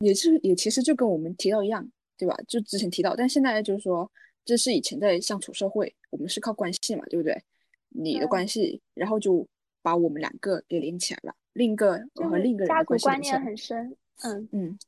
[0.00, 2.36] 也是也其实就跟我们提到一样，对吧？
[2.46, 4.12] 就之前提到，但现在就是说，
[4.44, 7.42] 这是以前在相处社会，我们是靠关系嘛，对不对？
[7.88, 9.48] 你的关系，然后就
[9.82, 13.96] 把我们两个给连起来了，另一个我和另一个人的关系观念很深。
[14.22, 14.78] 嗯嗯，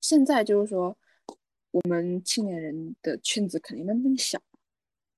[0.00, 0.96] 现在就是说，
[1.70, 4.40] 我们青年人的圈子肯定慢慢小，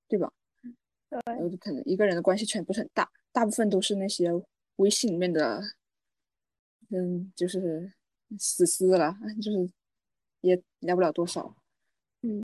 [0.09, 0.33] 对吧？
[1.09, 4.31] 对，然后可能一个人的关系圈不是很大，大部分都是那些
[4.77, 5.61] 微信里面的，
[6.91, 7.93] 嗯，就是
[8.39, 9.71] 死丝了，就是
[10.41, 11.57] 也聊不了多少。
[12.23, 12.41] 嗯，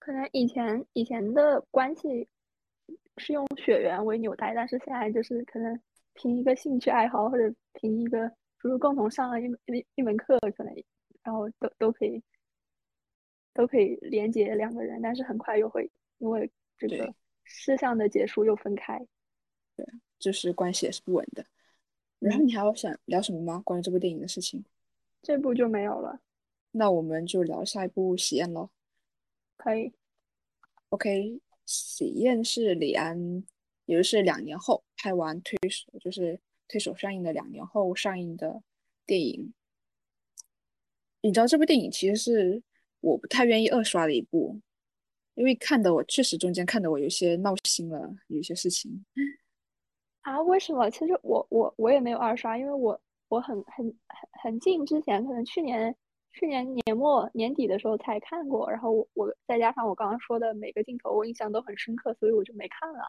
[0.00, 2.26] 可能以前以前的关系
[3.18, 5.80] 是用血缘为纽带，但是现在就是可能
[6.14, 8.30] 凭一个兴趣爱好或者凭一个。
[8.58, 10.74] 就是共同上了一门一一门课，可能
[11.22, 12.20] 然后都都可以
[13.52, 18.98] 都可以连接两个人，但是很快又会因为这个事项的结束又分开。
[19.76, 19.86] 对，
[20.18, 21.44] 就是关系也是不稳的。
[22.18, 23.62] 然后你还要想聊什么吗？
[23.64, 24.64] 关于这部电影的事情？
[25.22, 26.18] 这部就没有了。
[26.72, 28.70] 那我们就聊下一部《喜宴》喽。
[29.58, 29.92] 可以。
[30.88, 31.10] OK，
[31.66, 33.44] 《喜宴》是李安，
[33.84, 36.40] 也就是两年后拍完推手，就是。
[36.68, 38.60] 推手上映的两年后上映的
[39.06, 39.54] 电影，
[41.20, 42.60] 你知道这部电影其实是
[42.98, 44.60] 我不太愿意二刷的一部，
[45.36, 49.04] 因为看的我确实中间看的我有些闹心了，有些事情。
[50.22, 50.42] 啊？
[50.42, 50.90] 为什么？
[50.90, 55.94] 其实我我我也没有二刷，因为我我很很很很近之前，可能去年
[56.38, 63.00] 去年年末年底的时候才看过，然后我我再加上我刚刚说的每个镜头我印象都很深刻，所以我就没看了。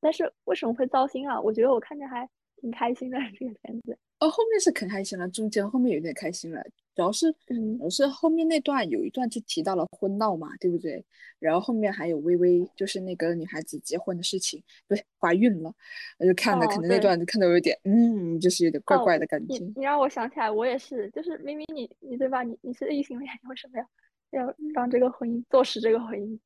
[0.00, 1.40] 但是为什么会糟心啊？
[1.40, 2.28] 我觉得我看着还。
[2.56, 6.62] 挺开心的这个片子哦，后面是可开心了，中间后面有点开心了，
[6.94, 11.04] 主要是嗯，主要是后面那段有一段就提到了婚闹嘛，对不对？
[11.38, 15.74] 然后后面还有微微就是那个女孩子结婚的事情，不是怀孕了，
[16.18, 19.58] 我就看的可能那段就看到有点嗯，就是有点怪怪的感觉。
[19.58, 22.42] 你你让我想起来，我也是，就是明明你你对吧？
[22.42, 26.38] 你你是异性恋，你为什么要要让这个婚姻坐实这个婚姻？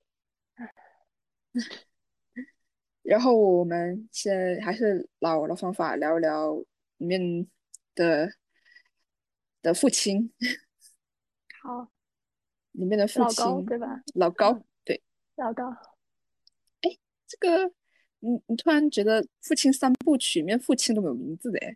[3.09, 6.55] 然后我们先还是老的方法聊一聊
[6.99, 7.49] 里面
[7.95, 8.31] 的
[9.63, 10.31] 的父亲。
[11.63, 11.91] 好，
[12.73, 14.03] 里面的父亲对吧？
[14.15, 15.03] 老高，对，
[15.37, 15.71] 老高。
[16.83, 17.73] 哎，这个，
[18.19, 21.75] 你你突然觉得父亲三部曲里面父亲都没有名字的哎？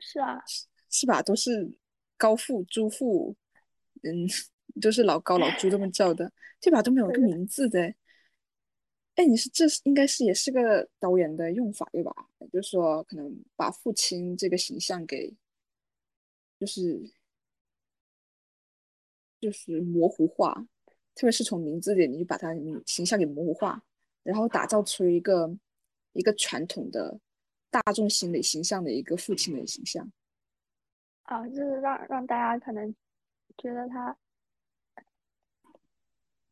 [0.00, 0.42] 是啊，
[0.90, 1.22] 是吧？
[1.22, 1.78] 都是
[2.16, 3.36] 高父、朱父，
[4.02, 4.26] 嗯，
[4.82, 6.82] 都是老高、老朱这么叫的，对吧？
[6.82, 7.94] 都没有个名字的。
[9.16, 12.10] 哎，你是这是应该是也是个导演的用法对吧？
[12.50, 15.36] 就是说可能把父亲这个形象给，
[16.58, 16.98] 就是
[19.38, 20.66] 就是模糊化，
[21.14, 22.54] 特别是从名字里你就把他
[22.86, 23.84] 形象给模糊化，
[24.22, 25.54] 然后打造出一个
[26.14, 27.20] 一个传统的
[27.70, 30.10] 大众心理形象的一个父亲的形象。
[31.24, 32.90] 啊，就是让让大家可能
[33.58, 34.16] 觉得他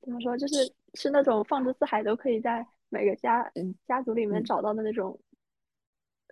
[0.03, 0.75] 怎么说，就是。
[0.95, 3.51] 是那种放之四海都可以在每个家
[3.87, 5.19] 家族里面找到的那种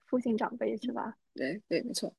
[0.07, 1.17] 父亲长辈，是吧？
[1.35, 2.13] 对对，没错。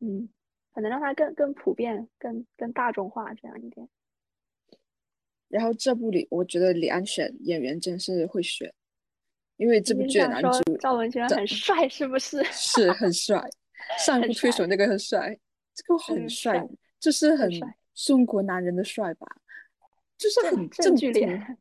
[0.00, 0.28] 嗯，
[0.72, 3.88] 可能让他更更普遍、更更大众化这样一点。
[5.48, 8.72] 然后这部里，我觉得李安选演员真是会选，
[9.56, 12.42] 因为这部剧的男主赵文轩很帅是不是？
[12.44, 13.42] 是很帅，
[13.98, 15.38] 上一部推手那个很帅，
[15.74, 16.68] 这个很嗯帅帅，
[17.00, 17.50] 就是很
[17.94, 19.26] 中国男人的帅吧，
[20.18, 21.58] 就是很正正剧脸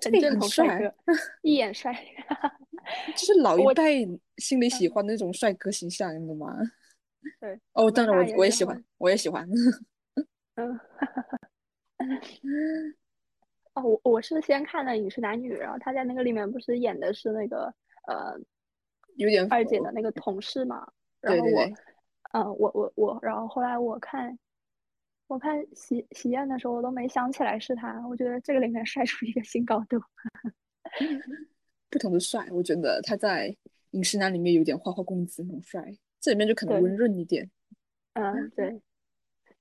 [0.00, 0.94] 统，很对，正很帅哥，，
[1.42, 1.92] 一眼帅。
[3.16, 4.06] 就是老一我辈
[4.38, 6.56] 心里喜嗯欢的那种帅哥形象，你懂吗？
[7.40, 9.48] 对，哦，我当然我我也喜欢，我也喜欢。
[10.54, 10.80] 嗯，
[13.74, 17.64] 哦，我我是先看的《饮食男女》，然后他在那个里面不是演的是那个
[18.06, 18.38] 呃
[19.16, 20.86] 有点二姐的那个同事嘛，
[21.20, 21.74] 然后我对对对，
[22.32, 24.38] 嗯我我我，然后后来我看
[25.26, 30.00] 我看喜喜宴的时候，我都没想起来是他，我觉得这个里面帅出一个新高度。
[31.90, 33.48] 不同的帅，我觉得他在
[33.90, 37.50] 《饮食男》里面有点花花公子那种帅，这里面就可能温润一点。
[38.14, 38.80] 嗯，对。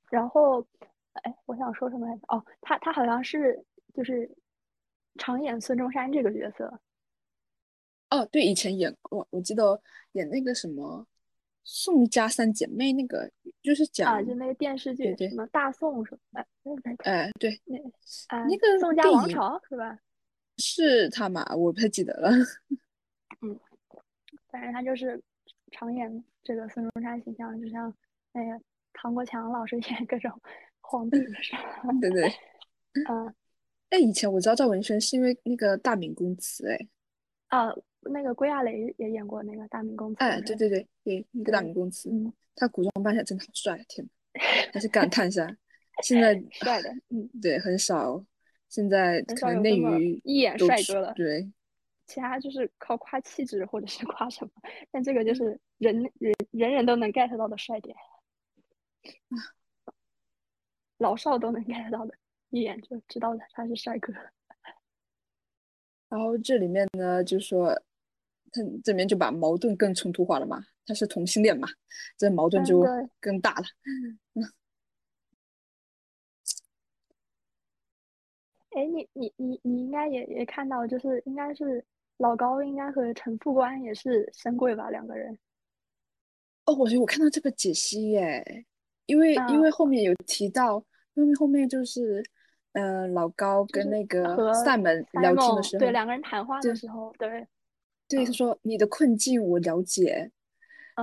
[0.10, 0.66] 然后，
[1.14, 2.22] 哎，我想说什么来着？
[2.28, 4.30] 哦，他他好像是就是
[5.18, 6.80] 常演孙中山这个角色。
[8.12, 9.82] 哦，对，以前演过，我记得
[10.14, 11.06] 演那个什么
[11.68, 13.30] 宋家三姐妹，那个
[13.64, 16.40] 就是讲，啊，就那个电视剧，什么大宋什么，
[17.04, 17.76] 哎，哎，对，那
[18.28, 20.00] 啊，那个宋家王朝是吧？
[20.58, 21.44] 是他吗？
[21.56, 22.30] 我不太记得了。
[23.42, 23.60] 嗯
[24.50, 25.22] 反正他就是
[25.72, 27.94] 常演这个孙中山形象，就像
[28.32, 30.32] 那个唐国强老师演各种
[30.80, 31.90] 皇帝是吧？
[32.00, 32.24] 对对，
[33.10, 33.34] 嗯
[33.90, 36.88] 哎，以前我知道赵文轩是因为那个大明宫词，哎，
[37.48, 37.74] 啊，
[38.06, 44.42] 那个归亚蕾也演过那个大明宫词，哎，对对对对，那个大明宫词，嗯，他古装扮起来真的好帅，天 哪，
[44.74, 45.48] 还是感叹一下，
[46.04, 48.24] 现在 帅的，嗯，对很少，
[48.70, 51.14] 现在可能内娱一眼帅哥了。
[51.14, 51.52] 对，
[52.06, 54.52] 其他就是靠夸气质或者是夸什么，
[54.92, 57.96] 但这个就是人人人人都能 get 到的帅点，
[61.00, 62.14] 老少都能 get 到的，
[62.50, 64.14] 一眼就知道的他是帅哥。
[66.08, 67.82] 然后这里面呢，就说
[68.56, 71.68] 他这边就把矛盾更冲突化了嘛，他是同性恋嘛，
[72.18, 72.86] 这矛盾嗯就
[73.20, 73.66] 更大了。
[78.72, 81.84] 哎，你你你你应该也也看到，就是应该是
[82.18, 85.38] 老高应该和陈副官也是深柜吧，两个人。
[86.66, 88.66] 哦，我觉得我看到这个解析耶，
[89.06, 92.22] 因为因为嗯后面有提到，因为后面就是，
[92.74, 97.48] 呃，老高跟那个和赛门聊天的时候对，两个人谈话的时候，对，
[98.08, 100.32] 对，他嗯说你的困境我了解，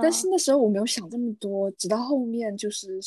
[0.01, 2.99] 但是嗯那时候我没有想这么多，直到后面就是，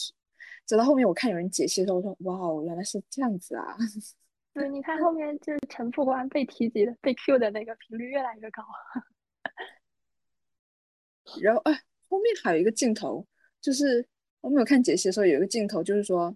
[0.67, 3.77] 直到后面我看有人解析的时候，我说哇哦，原来是这样子啊。
[4.53, 8.63] 对，你看后面就是陈副官被提及的、被 Q 的那个频率越来越高。
[11.43, 11.73] 然后哎，
[12.09, 13.27] 后面还有一个镜头，
[13.61, 14.07] 就是
[14.41, 16.35] 我没有看解析的时候，有一个镜头就是说，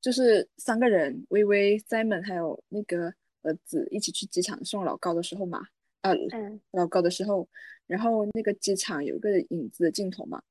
[0.00, 5.62] 就是三个人，微微、Simon 还有那个儿子一起去机场送老高的时候嘛，
[6.02, 7.48] 呃，嗯老高的时候，
[7.86, 10.42] 然后那个机场有一个影子的镜头嘛，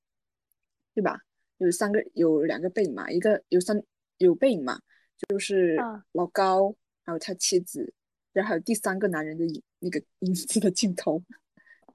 [0.93, 1.19] 对吧？
[1.57, 3.81] 有三个，有两个背影嘛，一个有三
[4.17, 4.79] 有背影嘛，
[5.27, 7.93] 就是嗯老高还有他妻子，
[8.33, 11.21] 然后还有第三个男人的影那个 影子的镜头，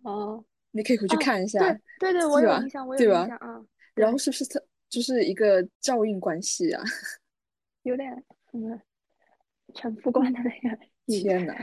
[0.03, 1.59] 哦，你可以回去啊看一下。
[1.99, 6.83] 对对对，我有印象，我有对吧印象啊，然后是不是他就是一个照应关系啊？
[7.83, 8.13] 有点
[8.51, 8.81] 什么，
[9.75, 11.55] 陈副官的那个天呐，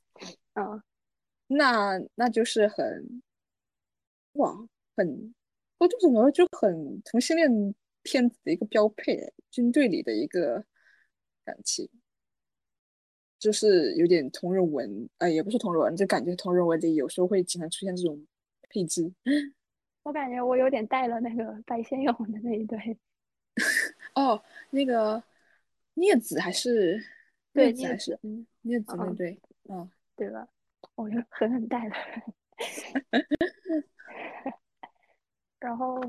[0.54, 0.82] 嗯，
[1.52, 3.22] 那那就是很
[4.34, 4.56] 哇，
[4.96, 5.34] 很
[5.78, 10.64] 我就怎么就很同性恋片子的一个标配，军队里的一个
[11.44, 11.88] 感情，
[13.36, 18.24] 就是有点同人文，呃，也不是同人文，就感觉同人文里有时候会经常出现这种
[18.68, 19.12] 配置。
[20.04, 22.96] 我感觉我有点带了那个白先勇的那一对，
[24.14, 25.20] 哦，那个
[25.96, 27.04] 镊子还是
[27.52, 29.90] 对镊子还是嗯镊子那嗯对，嗯。
[30.16, 30.46] 对吧？
[31.00, 31.94] 我就狠狠带了。
[35.58, 36.00] 然后，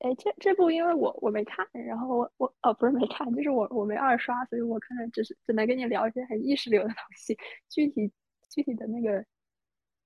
[0.00, 7.36] 哎，这这部因为我我没看，然后我我哦不是没看，就是我我没二刷，所以我可能只是只能跟你聊一些很意识流的东西，
[7.70, 8.12] 具体
[8.50, 9.24] 具体的那个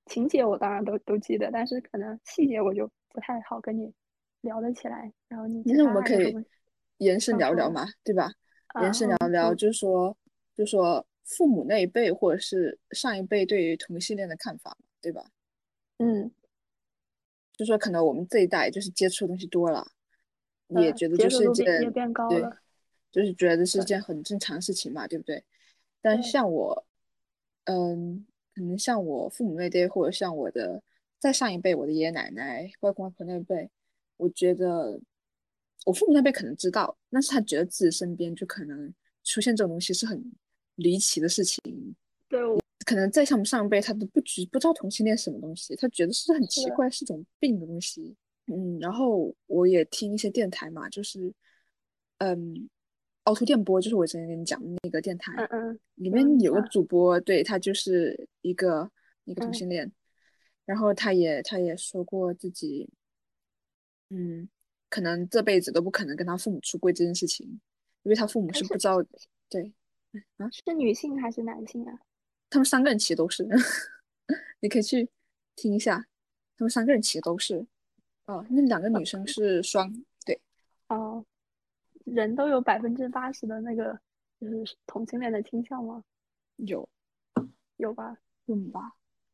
[0.07, 3.93] 情节我当然都都记得，但是可能细节我就不太好跟你
[4.43, 5.13] 聊得起来。
[5.29, 6.35] 然后你其实我们可以
[6.99, 8.31] 延伸聊聊嘛，对吧？
[8.69, 8.83] 啊？
[8.83, 10.17] 延伸聊嗯聊，嗯就是说，
[10.55, 15.31] 就是说父母那一辈或者是上一辈对于同性恋的看法，对吧？
[15.99, 16.31] 嗯，
[17.57, 19.87] 就说可能我们这一代就是接触的东西多了，
[20.69, 22.51] 呃也觉得就是一接受度变也件对
[23.11, 25.43] 就是觉得是对件很正常的事情嘛，对不对？
[26.01, 26.87] 但对像我，
[27.65, 30.83] 嗯，可能像我父母那辈，或者像我的
[31.19, 33.71] 再上一辈，我的爷爷奶奶、外公外婆那辈，
[34.19, 35.01] 我觉得
[35.87, 40.33] 我父母那辈可能知道，但是他觉得自己身边就可能出现这种东西是很
[40.77, 41.61] 离奇的事情。
[42.29, 42.41] 对，
[42.87, 48.17] 可能在像我们上一辈，他都不知不知道同性恋什么东西，他觉得是很奇怪，是种病的东西。
[48.47, 51.33] 嗯，然后我也听一些电台嘛，就是
[52.19, 52.69] 嗯，
[53.25, 58.89] 凹凸电波，就是我之前跟你讲的那个电台，嗯嗯，里面有个主播，对他就是一个
[59.25, 59.91] 一个同性恋，
[60.65, 62.89] 然后他也他也说过自己，
[64.11, 64.49] 嗯，
[64.89, 67.61] 可能这辈子都不可能跟他父母出柜这件事情，
[68.05, 69.03] 因为他父母是不知道，
[69.49, 69.73] 对，
[70.37, 72.01] 啊，是女性还是男性啊？
[72.49, 73.47] 他们三个人其实都是，
[74.61, 75.09] 你可以去
[75.55, 76.07] 听一下，
[76.57, 77.67] 他们三个人其实都是。
[78.27, 79.93] 哦，那两个女生是双，
[80.25, 80.41] 对。
[80.89, 81.25] 哦，
[82.05, 83.99] 人都有百分之八十的那个
[84.41, 86.03] 就是同性恋的倾向吗？
[86.57, 86.89] 有，
[87.77, 88.17] 有吧？
[88.47, 88.93] 有吧？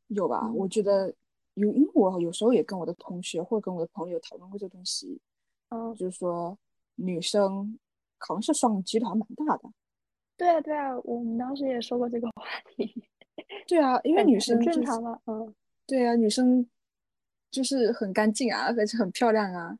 [0.08, 0.50] 有吧？
[0.52, 1.14] 我觉得
[1.54, 5.20] 有，因为我有时候也跟我的同学或者跟我的朋友讨论过这东西。
[5.68, 6.58] 嗯，就是说
[6.96, 7.78] 女生
[8.18, 9.70] 好像是双几率还蛮大的。
[10.42, 12.42] 对啊，对啊，我们当时也说过这个话
[12.74, 12.92] 题。
[13.68, 15.54] 对啊，因为女生正常嘛，嗯。
[15.86, 16.66] 对啊，女生。
[17.52, 19.76] 就是很干净啊，而且很漂亮啊，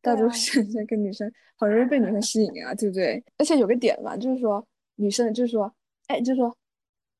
[0.00, 3.22] 大多数男生 跟女生很容易被女生吸引啊，对不对？
[3.38, 5.72] 而且有个点嘛，就是说女生就是说，
[6.08, 6.52] 哎，就是说，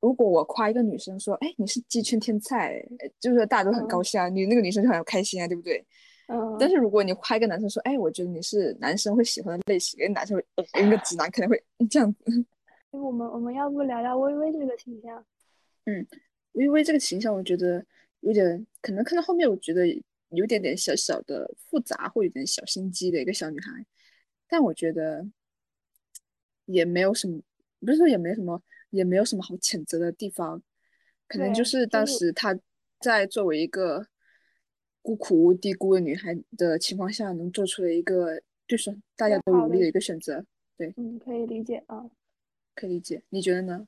[0.01, 2.85] 如果我夸一个女生说，哎，你是鸡圈天菜，
[3.21, 5.79] 就是说大家都很高兴啊，你那个女生就很开心啊，对不对？
[6.27, 6.57] 嗯。
[6.59, 12.45] 但是如果你夸一个男生说，哎，我觉得你是男生会喜欢的类型，男生会，一个直男可能会这样子。
[13.01, 15.25] 我们我们要不聊聊微微这个形象？
[15.87, 16.07] 嗯，
[16.53, 17.85] 微微这个形象，我觉得。
[18.23, 19.85] 有点可能看到后面，我觉得
[20.29, 23.85] 有点点小小的复杂，或有点小心机的一个小女孩，
[24.47, 25.27] 但我觉得
[26.67, 27.43] 也没有什么，
[27.81, 30.63] 不是说也没什么，也没有什么好谴责的地方，
[31.27, 32.57] 可能就是当时她
[33.01, 34.07] 在作为一个
[35.03, 42.09] 孤苦无依孤的女孩的情况下，能做出了一个就是大家都努力的一个选择，对，嗯，可以理解啊，
[42.75, 43.87] 可以理解，你觉得呢？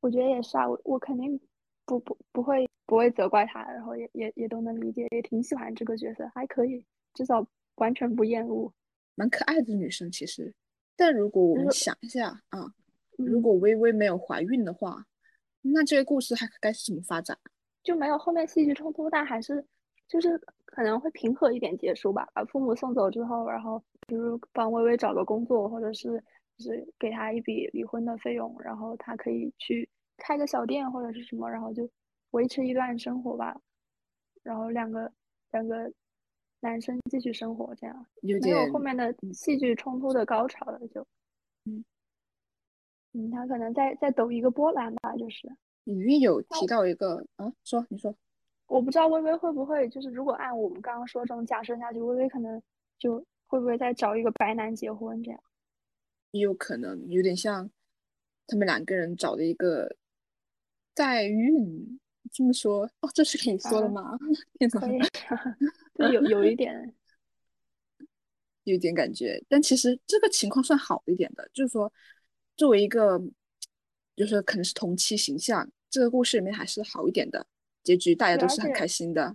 [0.00, 1.40] 我觉得也是啊，我我肯定
[1.84, 2.68] 不不不会。
[2.86, 7.46] 不会责怪他，然后也也也都能理解，也挺喜欢这个角色，还可以，至少
[7.76, 8.72] 完全不厌恶，
[9.14, 10.52] 蛮可爱的女生其实。
[10.96, 12.74] 但如果我们想一下啊，
[13.16, 15.06] 如果微微没有怀孕的话，
[15.60, 17.38] 那这个故事还该是怎么发展？
[17.84, 19.64] 就没有后面戏剧冲突，但还是
[20.08, 22.28] 就是可能会平和一点结束吧。
[22.34, 26.20] 把父母送走之后，然后比如帮微微找个工作，或者是
[26.60, 29.88] 就是给他一笔离婚的费用，然后他可以去
[30.18, 31.88] 开个小店或者是什么，然后就。
[32.32, 33.60] 维持一段生活吧，
[34.44, 35.10] 然后两个
[35.50, 35.92] 两个
[36.60, 41.04] 男生继续生活，这样没有后面的戏剧冲突的高潮了，就。
[41.64, 41.84] 嗯。
[43.14, 45.50] 嗯，他可能在在抖一个波澜吧，就是
[45.82, 48.14] 里面有提到一个啊，说你说，
[48.68, 52.62] 我不知道微微会不会就是如果按我们刚刚说这种假设下去，微微可能
[52.96, 55.42] 就会不会再找一个白男结婚这样，
[56.30, 57.70] 也有可能有点像
[58.46, 59.96] 他们两个人找的一个
[60.94, 61.98] 代孕。
[62.32, 64.16] 这么说哦，这是可以说的吗？
[64.70, 65.00] 可以，
[65.94, 66.94] 对，有有一点，
[68.62, 71.92] 有一点感觉，但其实这个情况算好一点的，就是说，
[72.56, 73.20] 作为一个，
[74.14, 77.44] 就是可能是同期形象，这个故事里面还是好一点的
[77.82, 79.34] 结局，大家都是很开心的，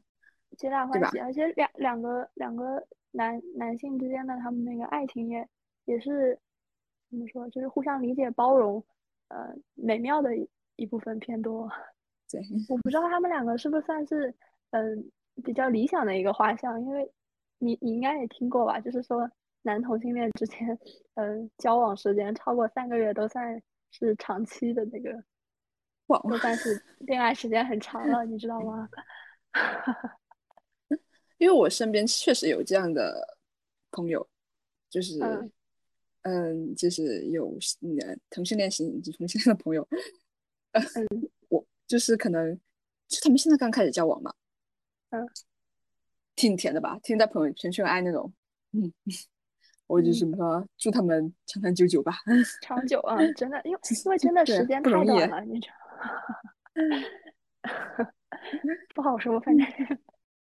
[0.58, 1.18] 皆大欢喜。
[1.20, 5.46] 而且两两个两个男男性之间的他们那个爱情也
[5.84, 6.40] 也是
[7.16, 8.84] 怎么说，就是互相理解、包容，
[9.30, 11.70] 呃，美妙的一一部分偏多。
[12.30, 14.34] 对，我不知道他们两个是不是算是
[14.72, 15.12] 嗯
[15.44, 17.10] 比较理想的一个画像，因为
[17.60, 19.30] 你你应该也听过吧，就是说
[19.62, 20.78] 男同性恋之间
[21.14, 23.62] 嗯交往时间超过三个月都算
[23.92, 25.24] 是长期的那个，
[26.30, 28.90] 都算是 恋爱时间很长了，你知道吗？
[31.38, 33.38] 因为我身边确实有这样的
[33.92, 34.26] 朋友，
[34.90, 35.20] 就是
[36.28, 39.88] 嗯就是有嗯同性恋型同性恋的朋友，
[40.74, 41.30] 嗯。
[41.50, 42.60] 我就是可能，
[43.08, 44.34] 就他们现在刚开始交往嘛，
[45.12, 45.24] 嗯，
[46.36, 46.94] 挺甜的吧？
[47.04, 48.34] 天天在朋友圈秀爱那种，
[48.72, 48.92] 嗯，
[49.86, 52.14] 我就什么说，祝他们长长久久吧，
[52.64, 55.74] 长久啊，真的，因为 因为真的时间太短了，你知道，
[58.96, 59.66] 不好说，反正，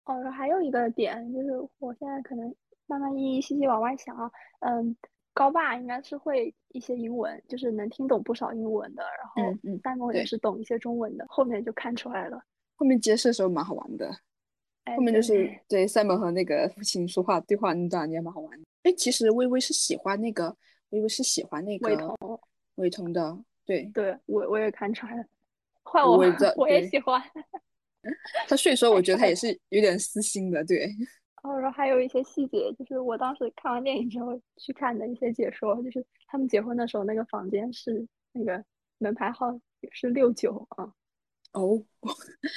[0.03, 2.53] 哦，还有一个点就是，我现在可能
[2.85, 4.93] 慢慢一一细细往外想啊，嗯。
[5.33, 9.03] 高爸应该是会一些英文，就是能听懂不少英文的。
[9.03, 12.41] 然后嗯弹幕也是懂一些中文的，后面就看出来了。
[12.75, 14.09] 后面结识的时候蛮好玩的，
[14.95, 18.59] 后面就是对三萌和那个父亲说话对话那段也蛮好玩。
[18.83, 20.55] 哎，其实微微是喜欢那个，
[20.89, 22.39] 微微是喜欢那个伟彤，
[22.75, 23.37] 伟彤的。
[23.65, 25.23] 对，对我我也看出来了，
[25.83, 26.17] 换我
[26.55, 27.21] 我也 喜欢。
[28.47, 30.89] 他所以说，我觉得他也 是有点私心的，对。
[31.43, 38.63] 然后还有一些细节，就是我当时看完电影之后去看的一些解说，就是他们结婚的时候那个房间是那个
[38.97, 40.91] 门牌号也是六九啊。
[41.53, 41.81] 哦，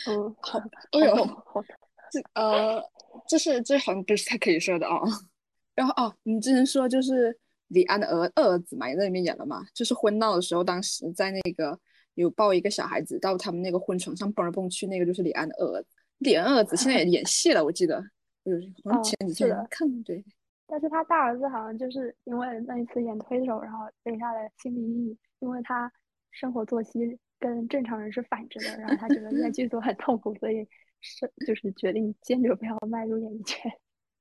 [0.08, 0.58] 嗯，好，
[0.90, 1.68] 哎呦，好的，
[2.10, 2.82] 这呃，
[3.26, 5.00] 这是这好像不是他可以说的啊。
[5.74, 7.34] 然后哦，你之前说就是
[7.68, 11.78] 李安的儿二儿子嘛，也在里面演了嘛，就是婚闹的时候，当时在那个
[12.14, 15.88] 有抱一个小孩子到他们那个婚床上蹦来蹦去，那个就是李安的二儿子。
[16.18, 18.04] 李安二儿子现在也演戏了，我记得，
[18.44, 20.24] 嗯，好像前几天看对。
[20.66, 25.92] 但是他大儿子好像就是因为那一次演推手，然后留下了心理阴影，因为他
[26.30, 30.66] 生活作息跟正常人是反着的，然后他觉得在 剧组很痛苦，所以
[31.00, 33.70] 是就是决定坚决不要迈入演艺圈。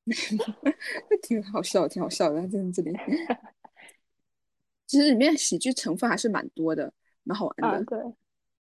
[1.22, 2.91] 挺好笑，挺好笑的，在这里。
[4.88, 6.91] 其实里面喜剧成分还是蛮多的，
[7.24, 7.55] 蛮好玩
[7.86, 7.86] 的。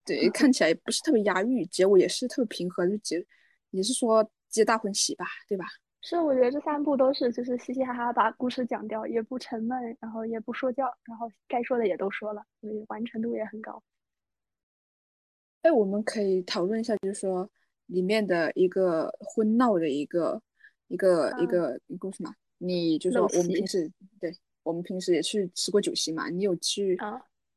[0.05, 3.25] 对，对，看起来不是特别压抑，结尾也是特别平和，就结
[3.71, 5.65] 也是说皆大欢喜吧，对吧？
[6.01, 13.83] 是，我觉得这三部都是就是嘻嘻哈哈把故事讲掉，也不沉闷，然后也不说教，然后该说的也都说了，所以完成度也很高。
[15.61, 17.49] 哎，我们可以讨论一下，就是说
[17.87, 20.41] 里面的一个婚闹的一个
[20.87, 22.33] 一个一个一个什么？
[22.59, 23.91] 你就说我们平时
[24.21, 24.33] 对
[24.63, 26.29] 我们平时也去吃过酒席嘛？
[26.29, 26.97] 你有去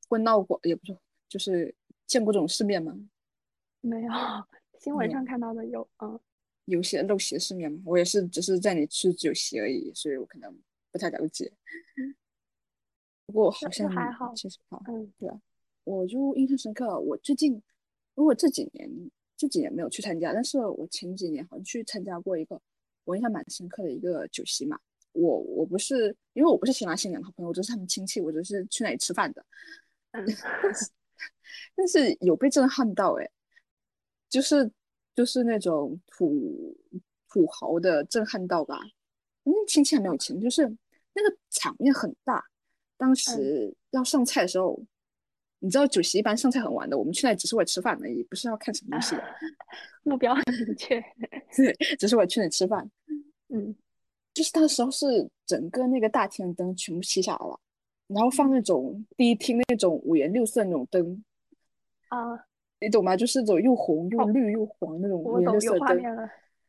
[0.09, 0.59] 婚闹过？
[0.64, 1.72] 也不是，就是
[2.09, 2.93] 见过这种世面吗？
[3.80, 4.11] 没有，
[4.80, 6.18] 新闻上看到的有，嗯。
[6.72, 10.50] 有些陋习世面嘛，我也是，只是在你吃酒席而已，所以我可能
[10.90, 11.52] 不太了解。
[13.26, 15.38] 不过好像还好，其实好，嗯，对啊，
[15.84, 16.98] 我就印象深刻。
[16.98, 17.62] 我最近，
[18.14, 18.90] 如果这几年
[19.36, 22.58] 这几年没有去参加，但是我前几年好像去参加过一个
[23.04, 24.80] 我印象蛮深刻的一个酒席嘛。
[25.12, 29.44] 我我不是因为我不是新郎新娘的好朋友，我只是他们亲戚，我只是去那里吃饭的。
[30.12, 30.24] 嗯，
[31.74, 33.30] 但是有被震撼到哎，
[34.30, 34.72] 就是。
[35.14, 36.76] 就是那种土
[37.28, 38.80] 土豪的震撼到吧，
[39.44, 40.66] 那亲戚还没有钱，就是
[41.14, 42.44] 那个场面很大。
[42.96, 44.80] 当时要上菜的时候，
[45.58, 49.22] 你知道酒席一般上菜很晚的，我们去那里只是为了吃饭而已，不是要看什么东西的。
[50.04, 51.02] 目标很明确，
[51.56, 52.88] 对，只是为了去那里吃饭。
[53.48, 53.74] 嗯，
[54.32, 57.60] 就是那时候是整个那个大厅的灯全部熄下来了，
[58.06, 61.24] 然后放那种第一厅那种五颜六色那种灯
[62.08, 62.46] 啊。
[62.83, 63.16] 你懂吗？
[63.16, 66.03] 就是走又红又绿又黄那种五颜色灯，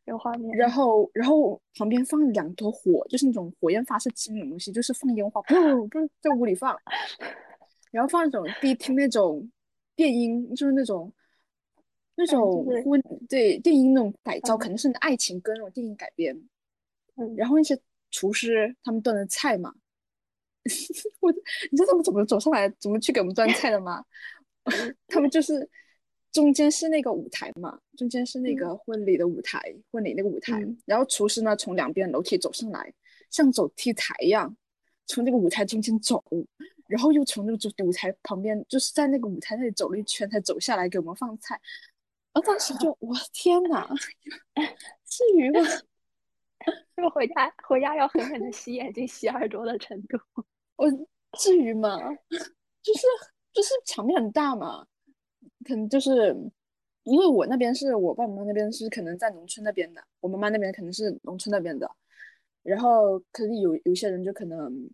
[0.05, 0.55] 有画面。
[0.55, 6.77] 然后，然后旁边放两坨火，就是那种火焰发射器那种东西，就是放烟花，不，不是在屋里放。
[7.91, 9.49] 然后放那种迪厅那种
[9.95, 11.11] 电音，就是那种
[12.15, 16.35] 那种婚对电音那种改造，肯定是爱情歌那种电影改编。
[17.15, 17.35] 嗯。
[17.35, 17.79] 然后那些
[18.11, 19.73] 厨师他们端的菜嘛，
[21.21, 24.03] 我你知道他们怎么走上来，怎么去给我们端菜的吗？
[25.07, 25.69] 他们就是。
[26.33, 29.61] 中间是那个舞台嘛，中间是那个婚礼的舞台，
[29.91, 30.61] 婚礼那个舞台。
[30.83, 32.91] 然后厨师呢，从两边楼梯走上来，
[33.29, 34.53] 像走 T 台一样，
[35.05, 36.23] 从那个舞台中间走，
[36.87, 41.61] 然后又从那个舞台旁边，就是在那个舞台那里走了一圈，才走下来给我们放菜。
[42.33, 43.87] 我当时就， 我天哪，
[45.05, 45.59] 至于吗？
[46.97, 50.17] 就回家回家要狠狠的洗眼睛、洗耳朵的程度。
[50.77, 50.89] 我
[51.37, 51.99] 至于吗？
[52.81, 53.01] 就是
[53.53, 54.87] 就是场面很大嘛。
[55.63, 56.35] 可能就是
[57.03, 61.89] 因为我那边是我爸妈那边是可能在农村那边的，我妈妈那边可能是农村那边的，
[62.61, 64.89] 然后可能有有些人就可能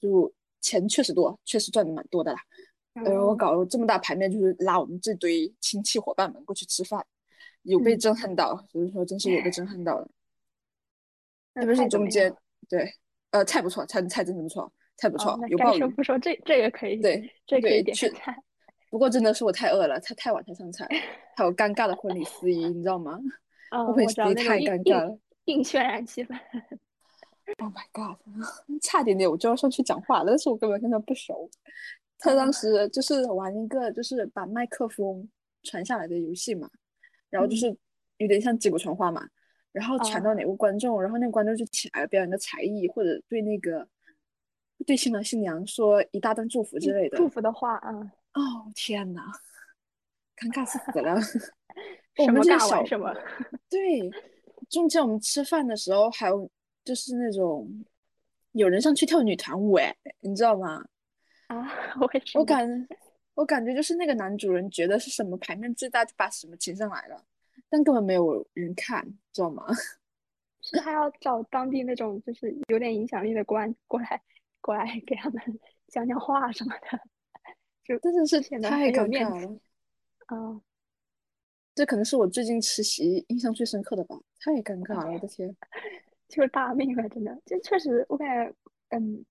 [0.00, 2.40] 就钱确实多，确实赚的蛮多的啦。
[2.92, 7.04] 然后我搞了这么大牌面，就是拉我们这堆亲戚伙伴们过去吃饭，
[7.62, 10.08] 有被震撼到，所以说真是有被震撼到了。
[11.54, 12.34] 特别是中间，
[12.68, 12.92] 对，
[13.30, 15.86] 呃，菜不错，菜菜真的不错，菜不错，有鲍鱼。
[15.94, 18.36] 不说这这个可以，对，这可以点菜。
[18.90, 20.86] 不过真的是我太饿了，他太晚才上菜，
[21.36, 23.18] 还有尴尬的婚礼司仪，你知道吗？
[23.94, 26.36] 婚礼司仪太尴尬了，硬渲染气氛。
[27.58, 28.18] Oh my god！
[28.82, 31.48] 差点点我就要上去讲话了，但是我根本跟他不熟。
[32.18, 35.28] 他当时就是玩一个就是把麦克风
[35.62, 36.68] 传下来的游戏嘛，
[37.30, 37.74] 然后就是
[38.18, 39.26] 有点像击鼓传花嘛，
[39.72, 43.88] 然后传到哪个观众，然后那个观众就起来表演个才艺，或者对那个
[44.84, 48.12] 对新郎新娘说一大段祝福之类的祝福的话啊。
[48.34, 49.32] 哦天哪，
[50.36, 51.14] 尴尬死了！
[52.18, 53.12] 我们这小什么？
[53.68, 54.10] 对，
[54.68, 56.50] 中间我们吃饭的时候，还有
[56.84, 57.68] 就是那种
[58.52, 60.84] 有人上去跳女团舞，哎，你知道吗？
[61.48, 61.68] 啊，
[62.00, 62.88] 我我感
[63.34, 67.24] 我感觉就是那个男主人觉得是什么牌面最大，就把什么请上来了，
[67.68, 69.66] 但根本没有人看，知道吗？
[70.62, 74.22] 是还要找当地那种就是有点影响力的官过来
[74.60, 75.42] 过来给他们
[75.88, 77.00] 讲讲话什么的。
[77.98, 79.60] 真的是太尴尬了，
[80.26, 80.60] 啊，
[81.74, 85.54] 这可能是我最近吃席印象最深刻的吧，太尴尬了，我的天，
[86.28, 88.54] 就是大命了，真的，这确实我感觉，
[88.90, 89.24] 嗯，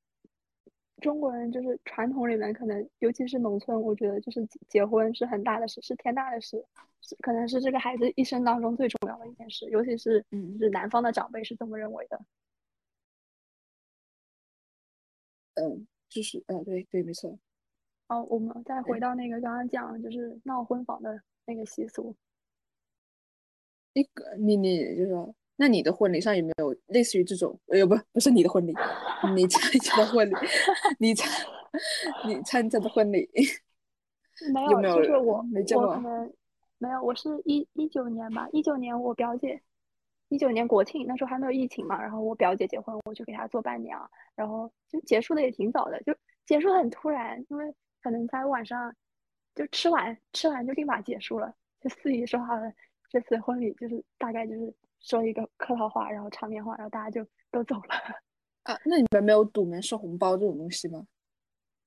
[1.01, 6.64] 中国人就是传统里面可能，尤其是农村，我觉得就是结婚是很大的事，是天大的事，
[7.01, 10.57] 是可能是这个孩子一生当中最重要的一件事，尤其是嗯。
[10.60, 12.20] 就是南方的长辈是这么认为的。
[15.55, 17.38] 嗯，就是呃，对对，没错。
[18.10, 22.16] 哦，我们再回到那个刚刚讲就是闹婚房的那个习俗，
[23.93, 27.60] 一个你你就说，那你的婚礼上有没有类似于这种？
[27.68, 28.74] 呃，不不是你的婚礼，
[29.36, 30.34] 你参加的婚礼，
[30.97, 31.30] 你参
[32.26, 33.30] 你参加的婚礼
[34.51, 35.95] 没有，有没有就是我没见过
[36.80, 39.62] 没有，我是一一九年吧，一九年我表姐，
[40.30, 46.16] 一九年国庆那时候还没有疫情嘛，然后我表姐结婚，我就给她做伴娘，然后就结束的也挺早的，就
[46.47, 47.72] 结束很突然，因为
[48.02, 48.93] 可能在晚上
[49.56, 52.72] 就吃完吃完就立马结束了，就司仪说好了，
[53.10, 57.95] 这次婚礼就是大概就是说一个客套话，然后场面话，然后大家就都走了。
[58.64, 58.78] 啊？
[58.86, 61.06] 那你们没有堵门收红包这种东西吗？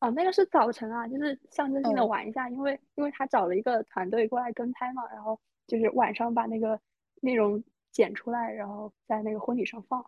[0.00, 6.80] 哦，那个是早晨啊，就是象征性的哦玩一下，因为因为他找了一个团队过来跟拍嘛，然后就是晚上把那个
[7.20, 10.04] 内容剪出来，然后在那个婚礼上放，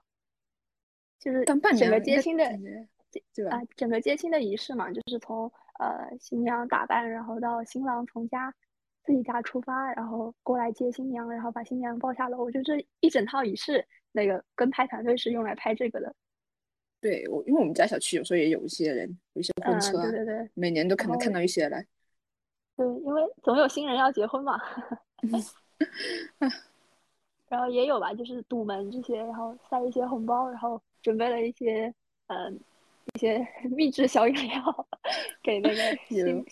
[1.20, 2.44] 就是整个接亲的
[3.32, 3.62] 对吧啊，？
[3.76, 8.54] 整个接亲的仪式嘛，就是从呃新娘打扮，然后到新郎从家
[9.04, 16.14] 自己家出发，然后过来接新娘，然后把新娘抱下楼，我觉得这一整套仪式，那个跟拍团队是用来拍这个的。
[17.00, 21.86] 对我，因为我们家小区有时候也有一些人，有一些婚嗯，车啊，对对对每年都可能看到一些来。
[22.76, 24.58] 对，因为总有新人要结婚嘛。
[27.46, 31.94] 然后也有吧，就是堵门这些，然后塞一些红包，然后准备了一些
[32.28, 32.58] 嗯、
[33.12, 34.86] 一些 秘制小饮料
[35.42, 36.44] 给那个 新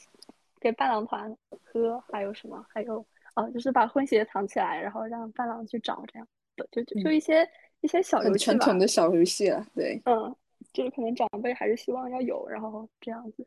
[0.61, 1.35] 给伴郎团
[1.65, 2.65] 喝，还有什么？
[2.69, 7.49] 还有哦，就是把婚鞋藏起来，然后让伴郎去找，这样就就就一些
[7.81, 8.59] 一些小游很传。
[8.59, 10.01] 统的小游戏了，对。
[10.05, 10.35] 嗯，
[10.73, 13.47] 就是可能长辈还是希望要有，然后这样子。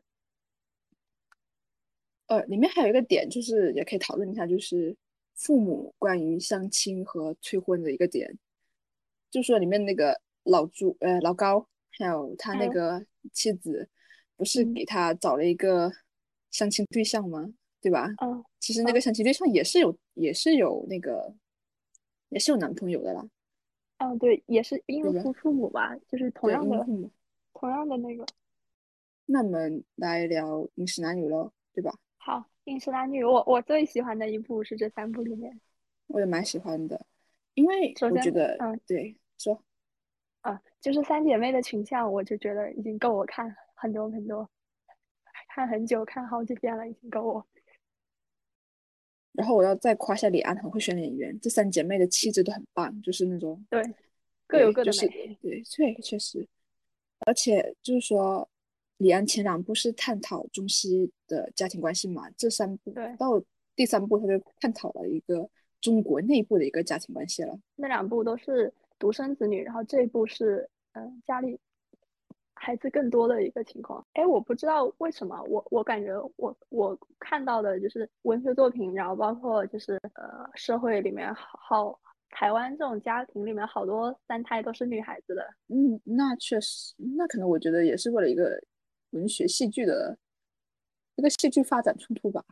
[2.26, 4.94] 呃，里面还有一个点，就是也可以讨论一下，就是
[5.34, 8.36] 父母关于相亲和催婚的一个点，
[9.30, 11.68] 就说里面那个老朱，呃，老高，
[11.98, 13.88] 还有他那嗯个妻子，
[14.36, 15.90] 不是嗯给他找了一个
[16.50, 17.52] 相亲对象吗？
[17.80, 18.08] 对吧？
[18.22, 21.34] 嗯其实那个相亲对象也是有，也是有那个，
[22.30, 23.24] 也是有男朋友的啦。
[23.98, 26.84] 嗯，对，也是因为父父母吧，就是同，样的。
[27.54, 28.26] 同样的那个。
[29.24, 31.96] 那我们来聊饮食男女咯，对吧？
[32.18, 35.60] 好，《饮食男女》，我我最喜欢的一部是这三部里面，
[36.08, 37.06] 我也蛮喜欢的，
[37.54, 39.62] 因为我觉得，嗯对，说。
[40.46, 44.48] 啊，就是三姐妹的群像，我就觉得已经够我看很多很多，
[45.48, 47.44] 看很久，看好几遍了，已经够我。
[49.32, 53.82] 然后我要再夸一下李安，很会选演员，这三姐妹的气质都很棒，就是那种对，
[54.46, 55.36] 各有各的美。
[55.42, 56.46] 对，对，确实，
[57.26, 58.48] 而且就是说，
[58.98, 63.42] 李安前两部是探讨中西的家庭关系嘛，这三部对到
[63.74, 67.58] 第三部他就探讨了一个中国内部的一个家庭关系了。
[67.74, 71.58] 那两部都是独生子女，然后这一步是嗯家里
[72.54, 74.04] 孩子更多的一个情况。
[74.14, 85.42] 哎，我不知道为什么，我我感觉我我看到的就是文学作品，然后包括就是呃社会里面好好台湾这种家庭里面好多三胎都是女孩子的。
[85.68, 88.58] 嗯，那确实，那可能我觉得也是为了一个
[89.10, 90.16] 文学戏剧的
[91.16, 92.42] 一个戏剧发展冲突吧。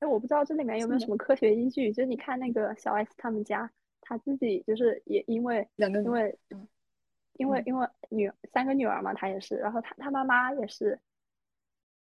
[0.00, 3.70] 哎，我不知道这里面有没有什么科学依据，就是你看那个小 S 他们家，
[4.04, 6.38] 他自己就是也因为两个因为
[7.38, 11.00] 因为因为女三个女儿嘛，他也是，然后他他妈妈也是，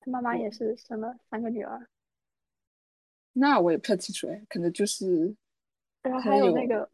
[0.00, 1.88] 他妈妈也是生了三个女儿，
[3.34, 5.36] 那我也不太清楚哎，可能就是
[6.02, 6.88] 然后还有有那个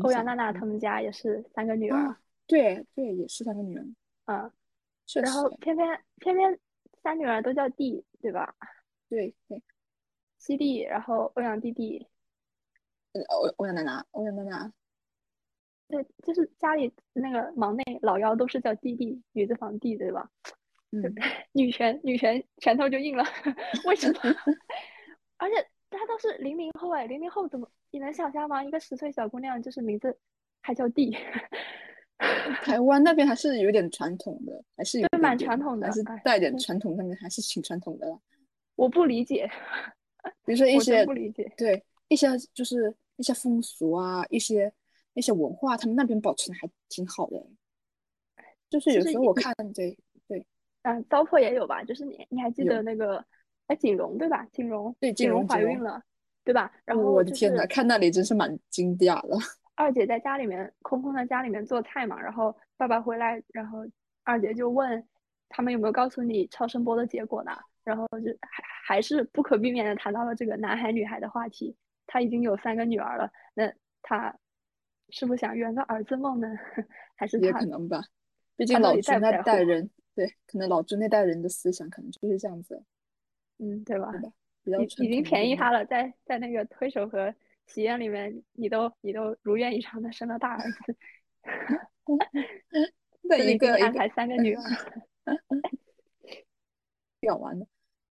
[0.00, 0.54] 欧阳娜娜嗯。
[0.54, 3.84] 他们家也是三个女儿，啊，对对，也是三个女儿，
[4.24, 4.50] 嗯，
[5.22, 6.58] 然后偏偏偏偏
[7.02, 8.54] 三女儿都叫弟，对吧？
[9.08, 9.62] 对对。
[10.38, 12.08] 西弟，然后欧阳弟弟，呃
[13.24, 14.72] 欧欧阳娜娜，欧阳娜娜，
[15.88, 20.30] 对，就是家里那个忙内老幺都是叫弟弟，女字旁弟，对吧？
[20.92, 21.02] 嗯，
[21.52, 23.24] 女权女权拳头就硬了，
[23.86, 24.20] 为什么？
[25.38, 25.56] 而且
[25.90, 28.62] 他都是零零后哎，零零后怎么你能想象吗？
[28.64, 30.16] 一个十岁小姑娘就是名字
[30.62, 31.16] 还叫弟，
[32.62, 38.18] 台湾那边还是有点传统的，还是蛮传统的还是哎带点嗯传统，上面还是挺传统的啦。
[38.76, 39.50] 我不理解，
[40.44, 41.52] 比如说一些不理解。
[41.56, 44.72] 对一些就是一些风俗啊，一些
[45.14, 47.46] 一些文化，他们那边保存的还挺好的。
[48.68, 49.96] 就是有时候我看，对
[50.82, 51.82] 嗯，糟粕也有吧？
[51.84, 53.24] 就是你你还记得那个
[53.66, 54.46] 哎锦荣对吧？
[54.52, 56.02] 锦荣对锦荣怀孕了，
[56.44, 56.72] 对吧？
[56.84, 59.36] 然后就我的天呐，看那里真是蛮惊讶的。
[59.74, 63.86] 二姐在家里面空空的家里面做菜嘛，然后爸爸回来，然后
[64.24, 65.06] 二姐就问
[65.48, 67.52] 他们有没有告诉你超声波的结果呢？
[67.84, 71.76] 然后就还还是不可避免的谈到了这个男孩女孩的话题。
[72.06, 74.36] 他已经有三个女儿了，那他
[75.10, 76.48] 是不是想圆个儿子梦呢？
[77.16, 78.02] 还是也可能吧，
[78.56, 82.82] 毕竟老朱那代人，对，可能老朱那代人的思想可能就是这样子，
[83.58, 84.10] 嗯，对吧？
[84.12, 84.32] 对吧？
[84.62, 87.34] 比较已经便宜他了，在在那个推手和
[87.66, 90.96] 喜宴里面，你都你都如愿以偿的生了大儿子，
[93.22, 94.62] 那一个安排三个女儿，
[97.20, 97.66] 表完的。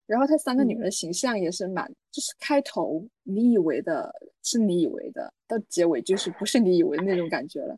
[0.06, 7.78] 然后他三个女儿的形象也是蛮，就是开头你以为的是你以为的，到结尾就是不是你以为的那种感觉了。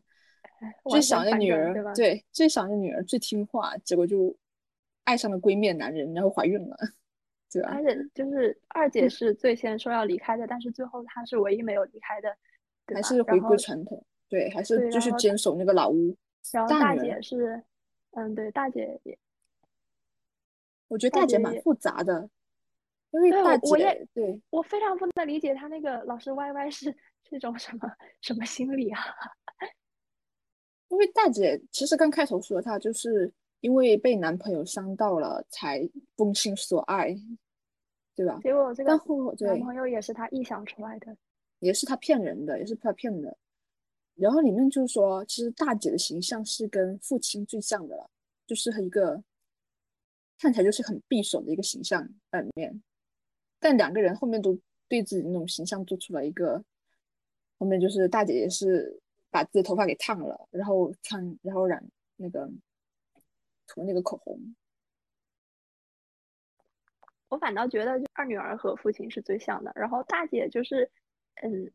[0.90, 4.34] 最小的女儿对最小的女儿最听话，结果就
[5.04, 6.76] 爱上了闺蜜男人，然后怀孕了，
[7.52, 7.68] 对吧？
[7.74, 12.34] 而且就是二姐是最先说要离开的，但是最后她是唯一没有离开的，
[12.94, 16.16] 还是回归传统，对，还是就是坚守那个老屋。
[16.52, 17.62] 然后大姐是，
[18.12, 19.16] 嗯，对，大姐也。
[20.88, 22.30] 我觉得大姐蛮复杂的，
[23.10, 29.00] 因为大姐对我非常不能理解她那个老师 YY 是这种什么什么心理啊？
[30.88, 35.80] 因为大姐其实刚开头说她就是因为被男朋友伤到了才
[36.16, 37.12] 封心所爱，
[38.14, 38.38] 对吧？
[38.40, 41.16] 结果这个男朋友也是她臆想出来的，
[41.58, 43.36] 也是她骗人的，也是她骗的。
[44.14, 48.08] 然后里面就是说，其实大姐的形象是跟父亲最像的了，
[48.46, 49.20] 就是一个。
[50.38, 52.82] 看起来就是很匕首的一个形象在里面，
[53.58, 56.62] 但两个人后面都对自己那种形象做出了一个，
[57.58, 61.82] 后面就是大姐姐是把自己的头发给烫了，然后烫，然后染
[62.16, 62.50] 那个
[63.66, 64.54] 涂那个口红。
[67.28, 70.88] 我反倒觉得就二女儿和父亲是最像的，然后大姐就是，
[71.42, 71.72] 嗯，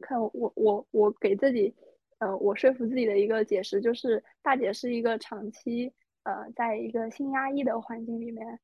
[0.00, 1.74] 看我我我给自己，
[2.18, 5.92] 呃，我说服自己的一个解释就是大姐是一个长期。
[6.22, 8.60] 呃，在一个心压抑的环境里面，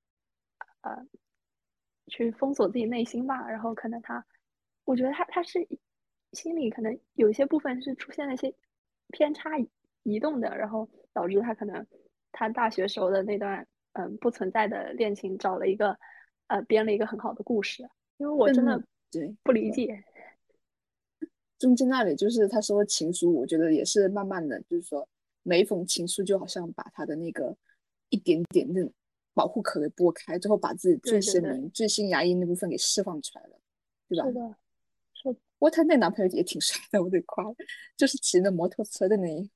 [0.82, 1.06] 呃，
[2.06, 3.48] 去封锁自己内心吧。
[3.48, 4.24] 然后可能他，
[4.84, 5.66] 我觉得他他是
[6.32, 8.54] 心里可能有些部分是出现了一些
[9.08, 9.50] 偏差
[10.02, 11.86] 移动的，然后导致他可能
[12.30, 15.98] 他大学时候的那段嗯不存在的恋情找了一个
[16.48, 17.88] 呃编了一个很好的故事。
[18.18, 20.04] 因为我真的对不理解，
[21.58, 25.08] 中间那里就是他说情书，我觉得也是慢慢的就是说。
[25.46, 27.56] 每一封情书就好像把他的那个
[28.08, 28.90] 一点点的
[29.32, 33.56] 保护壳给剥开，最后把自己最鲜明、最新牙印那部分给释放出来了，
[34.08, 34.26] 对吧？
[34.26, 34.56] 是的，
[35.12, 35.32] 是。
[35.32, 37.44] 不过他那男朋友也挺帅的，我得夸，
[37.96, 39.48] 就是骑着摩托车的那一。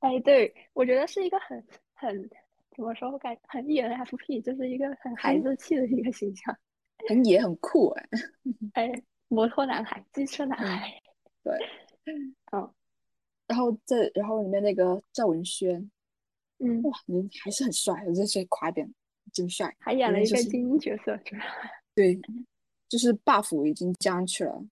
[0.00, 2.28] 哎，对，我觉得是一个很很
[2.74, 6.58] 怎么说，我感很 ENFP，就是一个很孩子气的一个形象，
[7.08, 8.08] 很野很酷哎。
[8.74, 10.92] 哎，摩托男孩，机车男孩，
[11.44, 11.54] 对，
[12.50, 12.74] 嗯。
[13.46, 15.90] 然后这，然后里面那个赵文轩，
[16.58, 18.92] 嗯，哇，人还是很帅，我再夸点，
[19.32, 21.18] 真帅，还演了一个精英角色，
[21.94, 22.18] 对，
[22.88, 24.64] 就是 buff 已经加上去了。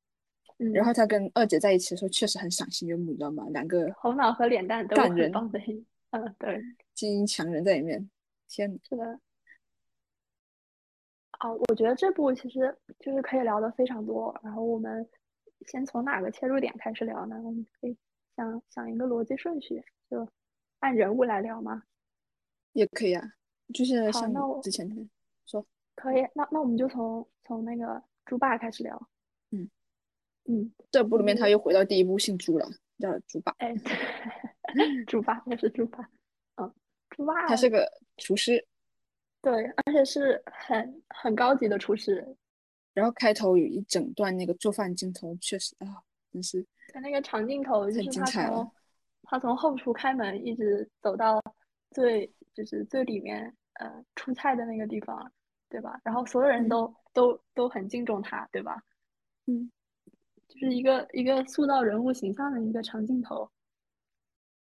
[0.58, 3.44] 嗯然后他跟二姐在一起的时候，确实很赏心悦目，你知道吗？
[3.50, 5.58] 两个头脑和脸蛋都很棒的，
[6.10, 6.62] 嗯，对，
[6.94, 8.08] 精英强人在里面，
[8.48, 9.18] 天，是的。
[11.38, 14.34] 啊，我觉得这部其实就是可以聊的非常多。
[14.44, 15.06] 然后我们
[15.66, 17.34] 先从哪个切入点开始聊呢？
[17.42, 17.96] 我们可以。
[18.36, 20.28] 想想一个逻辑顺序，就
[20.80, 21.82] 按人物来聊吗？
[22.72, 23.22] 也可以啊，
[23.72, 24.88] 就是像我之前
[25.46, 25.64] 说，
[25.94, 26.26] 可以。
[26.34, 29.08] 那那我们就从从那个猪爸开始聊。
[29.50, 29.70] 嗯
[30.46, 32.68] 嗯，这部里面他又回到第一部姓朱了，
[32.98, 33.54] 叫猪爸。
[33.58, 33.74] 哎，
[35.06, 36.10] 猪爸那是猪爸。
[36.56, 36.74] 嗯，
[37.10, 38.66] 猪爸他是个厨师。
[39.40, 42.36] 对，而且是很很高级的厨师。
[42.92, 46.02] 然后开头有一整段那个做饭镜头，确实啊，
[46.34, 46.66] 真是。
[46.92, 48.72] 他那个长镜头就是他从
[49.22, 51.40] 他从后厨开门一直走到
[51.92, 55.32] 最就是最里面呃出菜的那个地方，
[55.68, 55.98] 对吧？
[56.02, 58.82] 然后所有人都都都很敬重他，对吧？
[59.46, 59.70] 嗯，
[60.48, 63.48] 就是一个一个塑造人物形象的一个长镜头。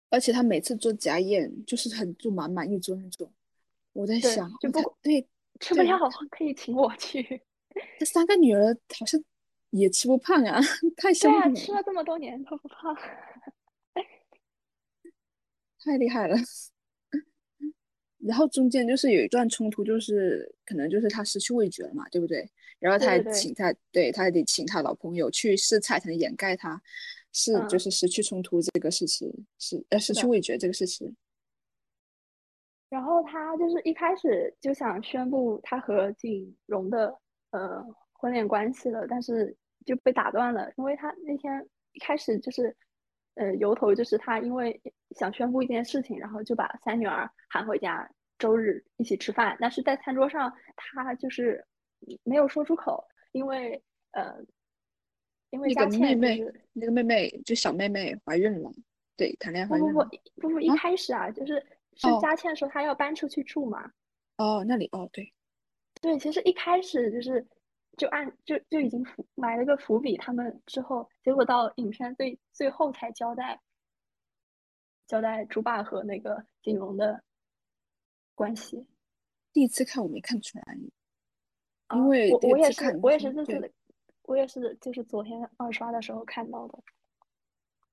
[0.09, 3.29] 而且他每次做家宴就是很做满满一桌那种。
[3.91, 5.27] 我在想，就不对
[5.59, 5.99] 吃不了
[6.31, 7.43] 可以请我去。
[7.99, 9.21] 这三个女儿好像。
[9.71, 10.59] 也吃不胖啊，
[10.97, 11.55] 太香了。
[11.55, 12.95] 吃了这么多年都不胖，
[15.83, 16.35] 太厉害了。
[18.17, 22.49] 然后中间就是有一段冲突，就是可能就是他失去味觉了嘛，对不对？
[22.79, 26.81] 然后他还请他，对他还得请他老朋友去试菜，才能掩盖他
[27.31, 31.15] 是就是失去冲突这个事情，是呃失去味觉这个事情。
[32.89, 37.15] 然后他就是一开始就想宣布他和景荣的
[37.51, 37.85] 呃。
[38.21, 39.55] 婚恋关系了，但是
[39.85, 42.75] 就被打断了，因为他那天一开始就是，
[43.35, 44.79] 呃，由头就是他因为
[45.11, 51.65] 想宣布一件事情，然后就把三女儿喊回家，周日一起吃饭，但是在餐桌上他就是
[52.23, 54.35] 没有说出口，因为呃，
[55.49, 58.71] 因为那个妹妹那个妹妹就小妹妹怀孕了，
[59.15, 60.09] 对，谈恋爱不不不怀孕了。
[60.35, 61.53] 不不，一啊开始啊，就是
[61.95, 63.91] 是哦佳倩说她要搬出去住嘛，
[64.37, 65.33] 哦，那里哦，对，
[66.01, 67.45] 对，其实一开始就是
[67.99, 73.59] 就按就就已经伏埋了个伏笔，他们之后结果到影片最最后才交代
[75.05, 77.21] 交代猪爸和那个景荣的
[78.33, 78.87] 关系。
[79.51, 80.77] 第一次看我没看出来，
[81.87, 83.73] 啊因为我我也是我也是这次
[84.23, 86.79] 我也是就是昨天二刷的时候看到的。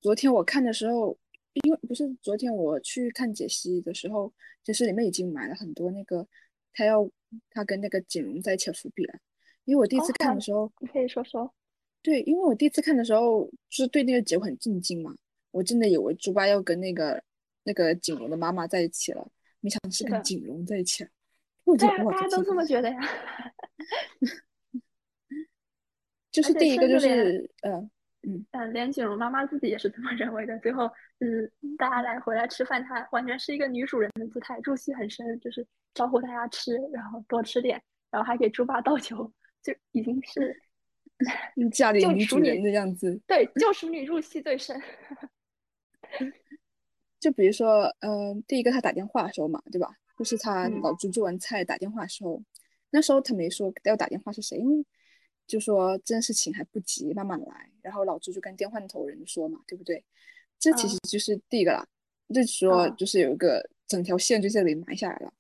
[0.01, 1.19] 昨天我看的时候，
[1.65, 4.33] 因为不是昨天我去看解析的时候，
[4.63, 6.29] 就是里面已经埋了很多那个
[6.73, 7.11] 他要
[7.51, 9.19] 他跟那个景荣在一起的伏笔了。
[9.67, 11.53] 因为我第一次看的时候，你可以说说。
[12.03, 15.15] 对，因为我第一次看的时候，就是对那个结果很震惊嘛，
[15.51, 17.23] 我真的以为猪八要跟那个
[17.65, 19.29] 那个景荣的妈妈在一起了，
[19.61, 21.11] 没想到是跟景荣在一起了。
[21.65, 23.01] 我就对啊，大家都这么觉得呀。
[26.31, 27.73] 就是第一个就是呃
[28.53, 30.59] 嗯，连景荣妈妈自己也是这么认为的。
[30.59, 30.85] 最后，
[31.21, 39.33] 嗯，大家来回来吃饭，她完全是一个女主人的姿态，入戏很深，就是招呼大家吃，然后多吃点，然后还给猪爸倒酒，
[39.67, 40.63] 就已经是
[41.57, 43.21] 嗯家里女主人的样子。
[43.27, 44.81] 对，就属你入戏最深。
[47.19, 49.91] 就比如说，嗯、第一个他打电话的时候嘛，对吧？
[50.17, 52.41] 就是他嗯老朱做完菜打电话的时候，
[52.91, 54.85] 那时候他没说要打电话是谁，因为
[55.47, 57.71] 就说这件事情还不急，慢慢来。
[57.83, 60.05] 然后老朱就跟电话那头人说嘛，对不对？
[60.59, 61.87] 这其嗯实就是第一个啦，
[62.29, 65.33] 就是说嗯就是有一个整条线就这里埋下来了。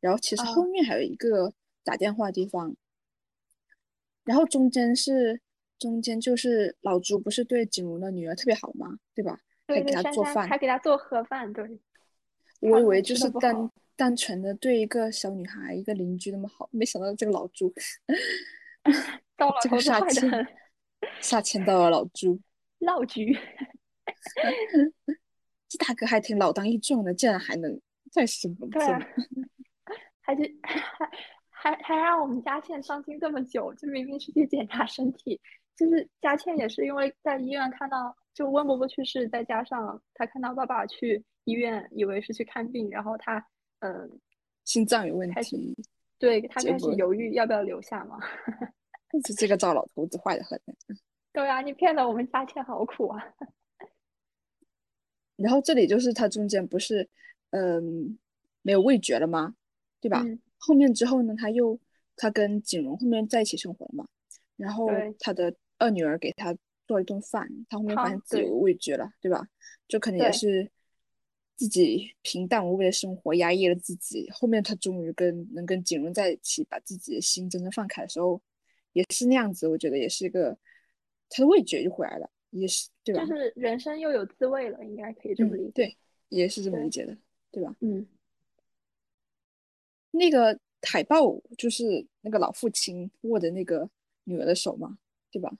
[0.00, 1.52] 然后其实嗯后面还有一个
[1.82, 2.74] 打电话的地方，
[4.24, 5.40] 然后中间是
[5.78, 8.98] 中间就是老朱不是对景荣的女儿特别好吗？
[9.14, 9.38] 对吧？
[9.66, 10.58] 还给她做饭还。
[10.58, 11.80] 给她做盒饭，对。
[12.60, 17.72] 我以为就是单单纯的对一个小女孩、一个邻居那么好，没想到这个老朱，
[19.36, 20.46] 到了这个头子杀气坏的很，
[21.20, 22.40] 杀迁到了老朱，
[22.78, 23.36] 闹剧。
[25.68, 27.80] 这大哥还挺老当益壮的，竟然还能
[28.12, 28.80] 再什么对
[30.20, 31.10] 还是还
[31.62, 35.40] 还还让我们佳倩伤心这么久，就明明是去检查身体，
[35.76, 43.46] 就是佳倩也是因为在医院看到就温伯伯去世，再加上她看到爸爸去医院，以为是去看病，然后她
[43.78, 44.10] 嗯，
[44.64, 45.72] 心脏有问题，
[46.18, 48.18] 对她结果开始犹豫要不要留下嘛。
[49.22, 50.60] 这这个糟老头子坏的很。
[51.32, 53.22] 对啊，你骗了我们佳倩好苦啊。
[55.36, 57.08] 然后这里就是他中间不是
[57.50, 58.18] 嗯
[58.62, 59.54] 没有味觉了吗？
[60.00, 60.24] 对吧？
[60.26, 61.78] 嗯，后面之后呢，他又
[62.16, 64.06] 他跟景荣后面在一起生活了嘛，
[64.56, 66.56] 然后对他的二女儿给他
[66.86, 69.46] 做了一顿饭，他后面发现自己有味觉了，对吧？
[69.88, 70.70] 就可能也是
[71.56, 78.40] 自己平淡无味的生活压抑了自己，后面他终于跟能跟景荣在一起，把自己的心真正放开的时候，
[78.92, 80.56] 也是那样子，我觉得也是一个
[81.28, 83.24] 他的味觉就回来了，也是对吧？
[83.24, 85.72] 就是人生又有滋味了，应该可以这么理嗯，解。
[85.74, 85.96] 对，
[86.28, 87.16] 也是这么理解的，
[87.50, 87.74] 对吧？
[87.80, 88.06] 嗯，
[90.12, 93.90] 那个海报就是那个老父亲握着那个
[94.24, 94.98] 女儿的手嘛，
[95.30, 95.52] 对吧？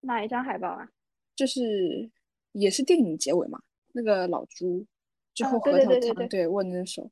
[0.00, 0.88] 哪一张海报啊？
[1.34, 2.10] 就是
[2.52, 3.60] 也是电影结尾嘛，
[3.92, 4.86] 那个老朱
[5.34, 7.10] 最后核桃糖对握着那个手，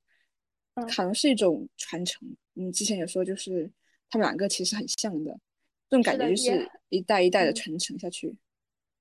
[0.75, 2.37] 嗯好像是一种传承。
[2.55, 3.71] 嗯，之前有说就是
[4.09, 5.39] 他们两个其实很像的，
[5.89, 8.37] 这种感觉就是一代一代的嗯传承下去。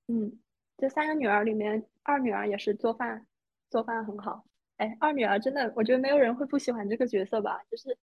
[0.08, 0.38] 嗯，
[0.78, 3.26] 这三个女儿里面，二女儿也是做饭，
[3.70, 4.44] 做饭很好。
[4.76, 7.96] 哎，二女儿真的，我觉得没有人会不喜欢这个角色吧，就是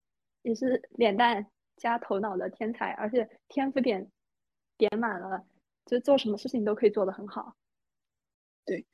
[0.42, 1.46] 也是脸蛋
[1.76, 4.10] 加头脑的天才，而且天赋点
[4.78, 5.46] 点满了，
[5.84, 7.56] 就做什么事情都可以做得很好。
[8.64, 8.86] 对，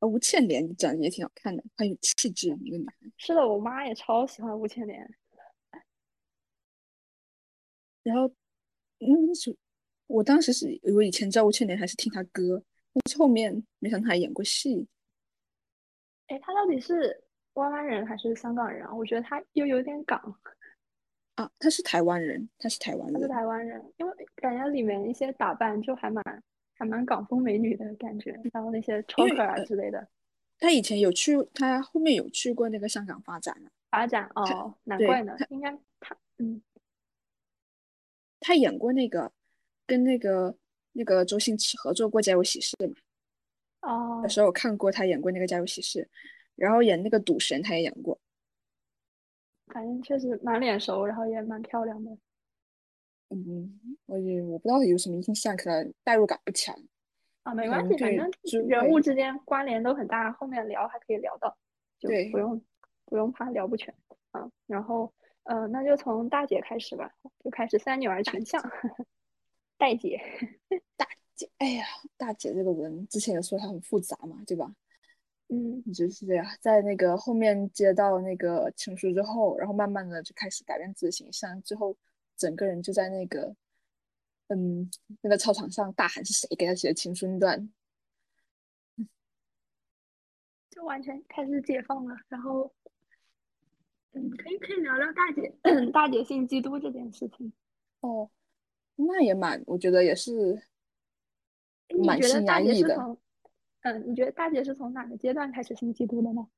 [0.00, 2.94] 吴倩莲长得也挺好看的，很有气质一个女孩。
[3.16, 5.14] 是的，我妈也超喜欢吴倩莲。
[8.02, 8.26] 然后，
[8.98, 9.56] 嗯，那时候
[10.06, 12.64] 我当时是我以前知道吴倩莲还是听她歌，
[12.94, 14.88] 但是后面没想到她还演过戏。
[16.28, 17.22] 哎，他到底是
[17.54, 18.94] 湾湾人还是香港人啊？
[18.94, 20.20] 我觉得他又有点港，
[21.34, 23.28] 啊，他是台湾人，他是台湾他是。
[23.28, 26.42] 台湾人，因为感觉里面一些打扮就还蛮
[26.74, 30.06] 还蛮港风美女的感觉，然后那些 choker 啊呃之类的。
[30.58, 33.70] 他以前有去，他后面有去过那个香港发展啊。
[33.90, 36.60] 发展哦，难怪呢他，应该他嗯
[38.38, 39.32] 他演过那个
[39.86, 40.54] 跟那个
[40.92, 42.94] 那个周星驰合作过《家有喜事》嘛。
[43.80, 46.00] 哦那时候我看过他演过那个《家有喜事》，
[46.56, 48.18] 然后演那个赌神他也演过。
[49.66, 52.10] 反正确实蛮脸熟，然后也蛮漂亮的。
[53.30, 56.74] 嗯，我也我不知道有什么印象，可能代入感不强。
[57.42, 58.30] 啊，没关系，反正
[58.66, 61.56] 人物之间关联都很大，后面聊还可以聊到，
[61.98, 62.62] 就对不用
[63.04, 63.94] 不用怕聊不全
[64.30, 64.50] 啊。
[64.66, 65.12] 然后，
[65.44, 67.10] 呃，那就从大姐开始吧，
[67.44, 68.62] 就开始三女儿全像。
[69.78, 70.20] 大姐，
[70.96, 71.17] 大姐，
[71.58, 71.84] 哎呀，
[72.16, 74.74] 大姐这个人之前也说她很复杂嘛，对吧？
[75.50, 81.96] 嗯，就是这样，在那个后面接到那个情书之后，然后慢慢的就开始改变自己的形象，最后
[82.36, 83.56] 整个人就在那个，
[84.48, 84.90] 嗯，
[85.22, 87.72] 那个操场上大喊是谁给他写的情书那段，
[90.70, 92.14] 就完全开始解放了。
[92.28, 92.70] 然后，
[94.12, 95.50] 嗯，可以可以聊聊大姐
[95.92, 97.50] 大姐信基督这件事情。
[98.00, 98.30] 哦，
[98.96, 100.62] 那也蛮，我觉得也是
[102.04, 103.18] 蛮心安逸的。
[103.82, 106.48] 嗯，你觉得大姐是从哪个阶段开始信基督的呢？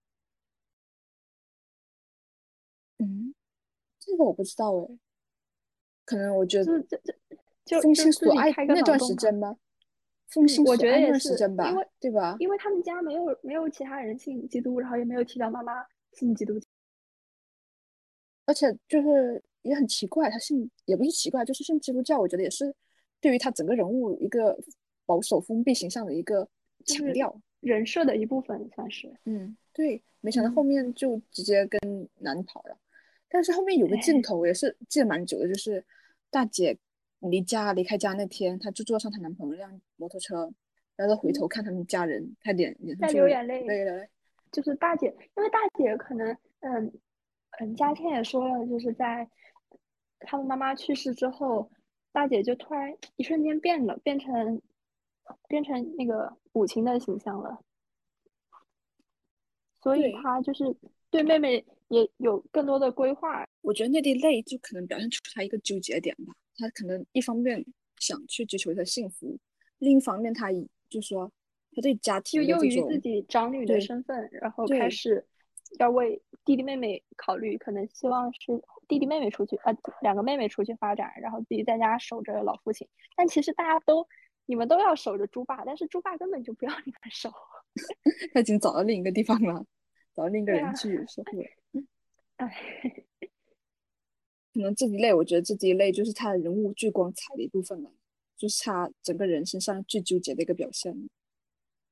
[2.99, 3.35] 嗯，
[3.99, 4.99] 这个我不知道哎，
[6.05, 7.15] 可能我觉得这这
[7.65, 9.57] 就风心所爱那段时间吗？
[10.29, 12.37] 风心我觉得也是，因为对吧？
[12.39, 15.73] 因为他们家没有没有其他人信基督，然后也没有提到妈妈
[16.13, 16.59] 信基督，
[18.47, 22.75] 而且就是也很奇怪，他信也不是奇怪，就是信基督教，我觉得也是
[23.21, 24.59] 对于他整个人物一个
[25.11, 26.49] 保守封闭形象的一个。
[26.87, 27.39] 强调。
[27.61, 31.79] 人设的一部分算是，嗯，对，没想到后面就直接跟
[32.21, 32.79] 男跑了，
[33.29, 35.85] 但是后面有个镜头也是记得蛮久的，就是
[36.31, 36.79] 大姐
[37.19, 40.51] 离家离开家那天，她就坐上她男朋友那辆摩托车，
[40.97, 44.09] 然后回头看他们家人，她脸脸上流眼泪，对对，
[44.51, 46.91] 就是大姐，因为大姐可能，嗯
[47.61, 49.29] 嗯，嘉倩也说了，就是在
[50.21, 51.71] 他们妈妈去世之后，
[52.11, 54.63] 大姐就突然一瞬间变了，变成。
[55.49, 57.59] 变成那个母亲的形象了，
[59.83, 60.65] 所以他就是
[61.11, 63.45] 对妹妹也有更多的规划。
[63.63, 67.65] 我觉得那滴泪就可能表现出他一个纠结点吧，他可能一方面
[67.99, 69.39] 想去追求一个幸福，
[69.79, 70.49] 另一方面他
[70.89, 71.31] 就说
[71.75, 75.27] 他对家庭就囿于自己长女的身份，然后开始
[75.79, 82.89] 要为弟弟妹妹考虑，可能希望是弟弟妹妹出去，呃，两个妹妹出去发展，然后自己在家守着老父亲。
[83.17, 84.07] 但其实大家都。
[84.47, 87.31] 你们都要守着猪爸，但是猪爸根本就不要你们守，
[88.35, 89.65] 他已经找到另一个地方了，
[90.13, 91.47] 找到另一个人去守护了。
[92.37, 92.53] 哎，
[94.53, 97.93] 可能这一类，我觉得这一类就是他的人物最光彩的一部分了，
[98.37, 100.93] 就是他整个人身上最纠结的一个表现。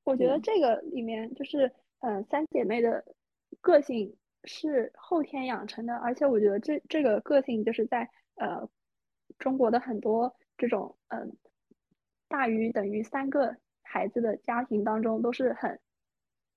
[0.03, 3.05] 我觉得这个里面就是，嗯，三姐妹的
[3.61, 8.67] 个性是后天养成的，而且我觉得这这个个性就是在呃
[9.37, 11.37] 中国的很多这种嗯。
[12.29, 15.77] 大于等于三个孩子的家庭当中都是很，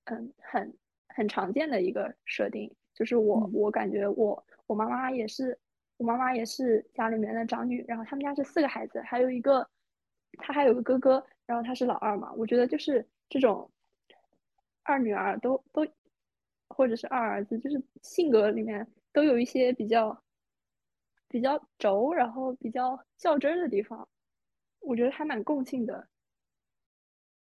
[0.04, 0.72] 嗯，很
[1.08, 2.72] 很常见的一个设定。
[2.94, 5.58] 就是我，我感觉我我妈妈也是，
[5.96, 7.82] 我妈妈也是家里面的长女。
[7.88, 9.66] 然后他们家是四个孩子，还有一个，
[10.38, 12.30] 他还有个哥哥，然后他是老二嘛。
[12.34, 13.70] 我觉得就是这种
[14.82, 15.86] 二女儿都都，
[16.68, 20.22] 或者是二儿子，就是性格里面都有一些比较
[21.28, 24.06] 比较轴，然后比较较真儿的地方。
[24.92, 26.06] 我觉得还蛮共性的，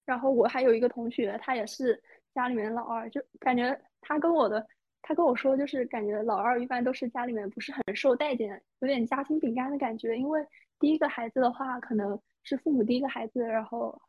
[0.05, 1.99] 然后我还有一个同学，他也是
[2.35, 4.63] 家里面老二，就感觉他跟我的，
[5.01, 10.15] 他跟我说，就是感觉老二一般都是家里面不是很受待见，有点夹心饼干的感觉。
[10.15, 10.39] 因为
[10.77, 13.99] 第一个孩子的话，可能是父母第一个孩子，然后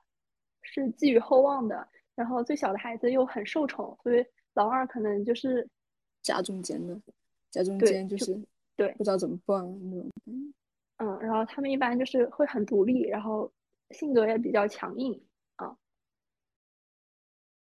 [0.61, 4.23] 是寄予厚望的，然后最小的孩子又很受宠，所以
[4.53, 5.67] 老二可能就是
[6.21, 7.01] 夹中间的，
[7.51, 8.39] 夹中间就是
[8.77, 9.59] 对，不知道怎么办
[9.91, 10.11] 那种。
[11.03, 13.53] 嗯，然后他们一般就是会很独立，然后
[13.91, 15.21] 性格也比较强硬
[15.57, 15.77] 啊。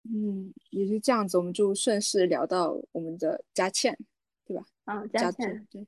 [0.03, 3.97] 嗯，也是这样子，我们就顺势聊到我们的佳倩，
[4.43, 4.65] 对吧？
[4.84, 5.88] 啊，佳倩，对，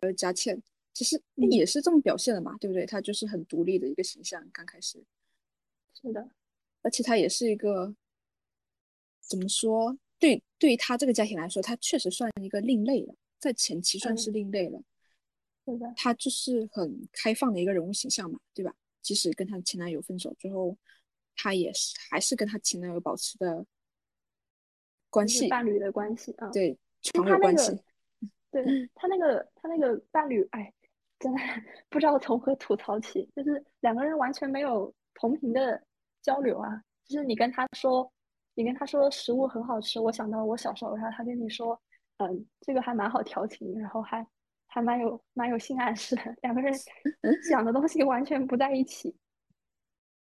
[0.00, 0.60] 呃，佳倩
[0.92, 2.84] 其实也是这么表现的嘛，对不对？
[2.84, 5.00] 她就是很独立的一个形象，刚开始。
[5.94, 6.28] 是的，
[6.82, 7.94] 而且她也是一个
[9.20, 9.96] 怎么说？
[10.18, 14.82] 对，对于她这个家庭来说，她确实算一个另类了，在前期算是另类了。
[15.64, 18.74] 是的，她就是很开放的一个人物形象嘛，对吧？
[19.00, 20.76] 即使跟她前男友分手之后，
[21.36, 23.64] 她也是还是跟她前男友保持的
[25.08, 26.50] 关系，伴侣的关系啊。
[26.50, 27.78] 对，床友关系。
[28.50, 28.62] 对
[28.94, 30.70] 他那个他那个伴侣，哎，
[31.18, 31.40] 真的
[31.88, 35.82] 不知道从何吐槽起，就是两个人完全没有同频的
[36.20, 36.82] 交流啊。
[37.06, 38.12] 就是你跟他说，
[38.54, 41.80] 你跟他说食物很好吃，我想到我小时候，然后他跟你说，
[42.18, 44.26] 嗯，这个还蛮好调情，然后还。
[44.74, 46.72] 还蛮有蛮有性暗示的，两个人
[47.50, 49.14] 讲的东西完全不在一起，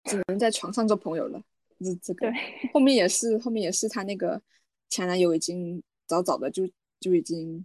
[0.05, 1.39] 只能在床上做朋友了。
[1.81, 4.41] 这这个对，后面也是后面也是他那个
[4.89, 6.67] 前男友已经早早的就
[6.99, 7.63] 就已经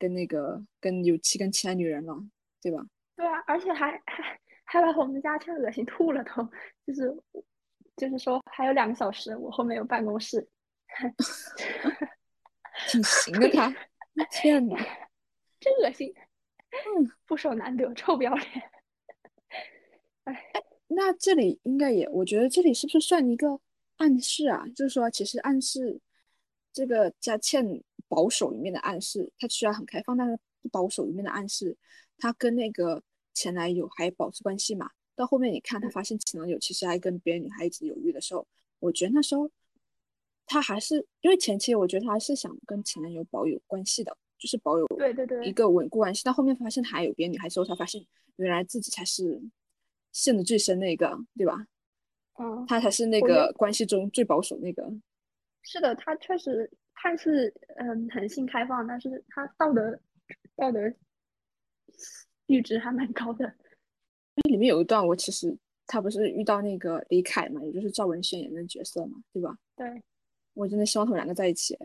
[0.00, 2.20] 跟那个跟有七跟其他女人了，
[2.60, 2.84] 对吧？
[3.14, 6.42] 对啊，而且还还还把我们家倩恶心吐了，都
[6.84, 7.22] 就是
[7.96, 10.44] 就是说还有两个小时，我后面有办公室。
[12.88, 13.72] 挺行的他。
[14.30, 14.76] 天哪，
[15.66, 16.14] 真恶心！
[16.70, 18.48] 嗯，不守难得，臭不要脸。
[20.22, 20.44] 哎，
[20.86, 23.60] 那这里应该也，我觉得这里是不是算一个
[23.96, 24.64] 暗示啊？
[24.76, 26.00] 就是说，其实暗示
[26.72, 30.38] 这个佳倩保守里面的暗示，她虽然很开放，但是
[30.70, 31.76] 保守里面的暗示，
[32.16, 33.02] 她跟那个
[33.34, 34.90] 前男友还保持关系嘛？
[35.16, 38.46] 到后面你看，她发现前男友其实还跟别的女孩子有约的时候，
[38.78, 39.50] 我觉得那时候
[40.46, 46.24] 她还是因为前期，我觉得她还是想跟前男友保有关系的，就是保有对对对一个稳固关系。
[46.24, 48.04] 到后面发现他还有别的女孩之后，才发现
[48.36, 49.40] 原来自己才是
[50.12, 51.66] 陷的最深那个，对吧？
[52.38, 54.86] 嗯，他才是那个关系中最保守那个。
[55.62, 59.98] 是的，他确实看似嗯很性开放，但是他道德
[60.54, 60.80] 道德
[62.46, 63.52] 阈值还蛮高的。
[64.34, 65.56] 那里面有一段，我其实
[65.86, 69.56] 他不是遇到那个李凯嘛，也就是赵文轩演的角色嘛，对吧？
[69.74, 70.02] 对，
[70.52, 71.76] 我真的希望他们两个在一起，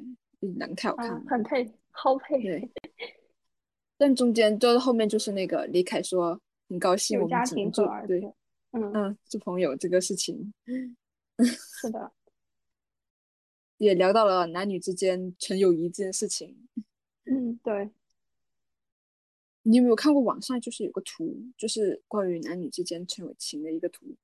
[0.57, 2.41] 两个太好看了，很配，好配。
[2.41, 2.71] 对，
[3.97, 6.39] 但中间就是后面就是那个李凯说
[6.69, 8.21] 很高兴我们只能做对，
[8.71, 10.53] 嗯嗯，做朋友这个事情，
[11.39, 12.11] 是的，
[13.77, 16.67] 也聊到了男女之间纯友谊这件事情。
[17.25, 17.91] 嗯，对。
[19.63, 24.15] 你有没有看过网上就是有个图，就是关于男女之间纯友情的一个图？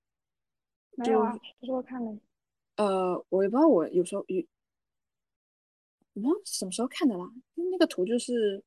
[0.96, 2.18] 没有啊，是我看了。
[2.78, 4.44] 呃，我也不知道，我有时候有，
[6.18, 7.30] 我不知道什么时候看的啦。
[7.54, 8.64] 那个图就是，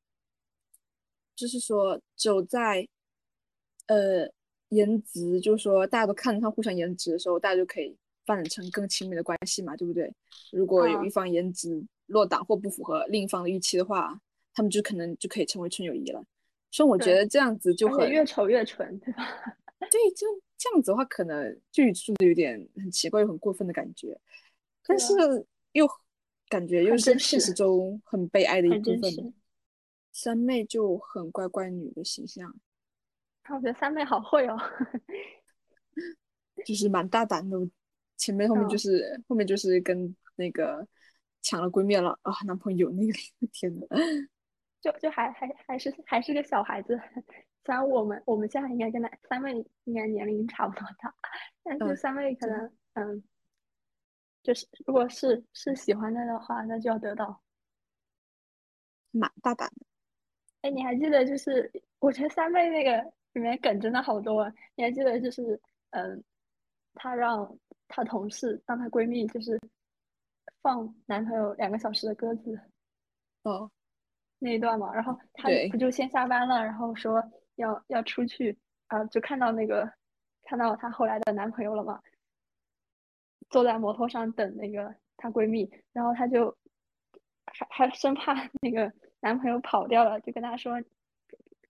[1.35, 2.87] 就是说，走在
[3.87, 4.25] 呃
[4.69, 7.95] 颜值，就是说大家都看得上互相颜值的时候，大家就可以
[8.25, 10.13] 发展成更亲密的关系嘛，对不对？
[10.51, 14.17] 如果有一方颜值落档或不符合另一方的预期的话，
[14.53, 16.23] 他们就可能就可以成为纯友谊了。
[16.71, 19.25] 所以我觉得这样子就很越丑越纯，对吧？
[19.91, 20.25] 对，就
[20.57, 21.83] 这样子的话，可能就
[22.25, 24.17] 有点很奇怪又很过分的感觉，
[24.85, 25.13] 但是
[25.73, 25.85] 又
[26.51, 29.33] 感觉又是现实中很悲哀的一部分。
[30.11, 32.53] 三妹就很乖乖女的形象，
[33.47, 34.59] 我觉得三妹好会哦，
[36.65, 37.57] 就是蛮大胆的，
[38.17, 40.85] 前面后面就是后面就是跟那个
[41.41, 43.13] 抢了闺蜜了啊，男朋友那个
[43.53, 43.87] 天呐。
[44.81, 46.99] 就就还还还是还是个小孩子，
[47.63, 49.53] 虽然我们我们现在应该跟他三妹
[49.85, 51.15] 应该年龄差不多大，
[51.63, 53.23] 但是三妹可能嗯，
[54.43, 57.41] 就是如果是是喜欢他的话，那就要得到，
[59.11, 59.85] 蛮大胆的。
[60.61, 63.01] 哎，你还记得就是我觉得三妹那个
[63.33, 65.59] 里面梗真的好多，啊你还记得就是
[65.91, 66.23] 嗯，
[66.95, 69.59] 她让她同事让她闺蜜就是
[70.61, 72.59] 放男朋友两个小时的鸽子，
[73.43, 73.71] 哦。
[74.43, 77.23] 那一段嘛，然后她不就先下班了，然后说
[77.57, 79.87] 要要出去啊，就看到那个
[80.41, 82.01] 看到她后来的男朋友了嘛，
[83.51, 86.57] 坐在摩托上等那个她闺蜜，然后她就
[87.45, 90.81] 还还生怕那个男朋友跑掉了，就跟她说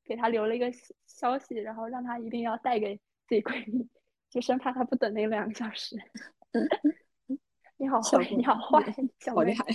[0.06, 0.72] 给她留了一个
[1.06, 2.96] 消息，然后让她一定要带给
[3.28, 3.90] 自己闺蜜，
[4.30, 5.98] 就生怕她不等那两个小时。
[7.78, 8.80] 你好坏，你好坏，
[9.34, 9.66] 好厉害。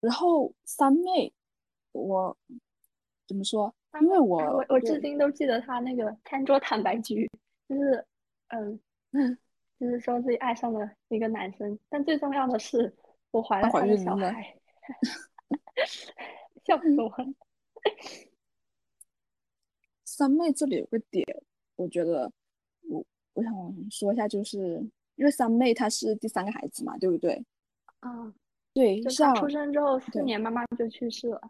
[0.00, 1.32] 然后三妹，
[1.92, 2.36] 我
[3.26, 3.74] 怎么说？
[4.00, 7.30] 因为我我我至今都记得她那个餐桌坦白局，
[7.66, 8.04] 就是
[8.48, 8.78] 嗯
[9.12, 9.38] 嗯，
[9.78, 12.94] 就是说自己爱上了一个男生，但最重要的是
[13.30, 14.56] 我怀了他的小孩，
[16.64, 17.26] 笑死我了。
[20.04, 21.26] 三妹这里有个点，
[21.76, 22.30] 我觉得
[22.88, 23.52] 我我想
[23.90, 24.58] 说一下，就是
[25.16, 27.44] 因为三妹她是第三个孩子嘛，对不对？
[28.00, 28.34] 啊。
[28.72, 31.40] 对，像出生之后四年，妈妈就去世了。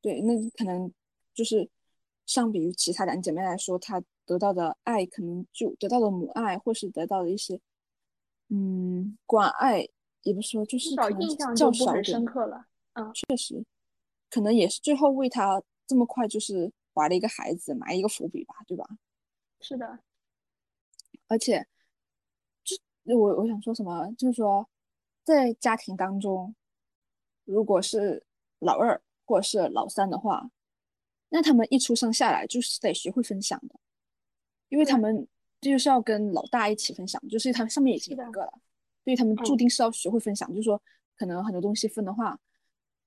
[0.00, 0.88] 对，那可能
[1.34, 1.68] 就是
[2.24, 7.60] 相比于其他两姐妹来说，她得到的爱可能就得到的母爱，或是得到的一些
[8.48, 9.88] 嗯关爱，
[10.22, 11.20] 也不说就是可能
[11.54, 12.66] 较少很深刻了。
[12.94, 13.64] 嗯，确实，
[14.30, 18.86] 可能也是最后为他这么快就是怀了一个孩子埋一个伏笔吧，对吧？
[19.60, 20.00] 是的，
[21.26, 21.66] 而且
[22.64, 24.68] 就我我想说什么，就是说
[25.24, 26.54] 在家庭当中。
[27.50, 28.26] 如果是
[28.58, 30.50] 老二或者是老三的话，
[31.30, 33.80] 那他们一出生下来就是得学会分享的，
[34.68, 35.26] 因为他们
[35.60, 38.52] 就是要跟老大一起分享，就是他上面已经两个了，
[39.04, 40.48] 所以他们注定是要学会分享。
[40.50, 40.80] 就是说，
[41.16, 42.38] 可能很多东西分的话，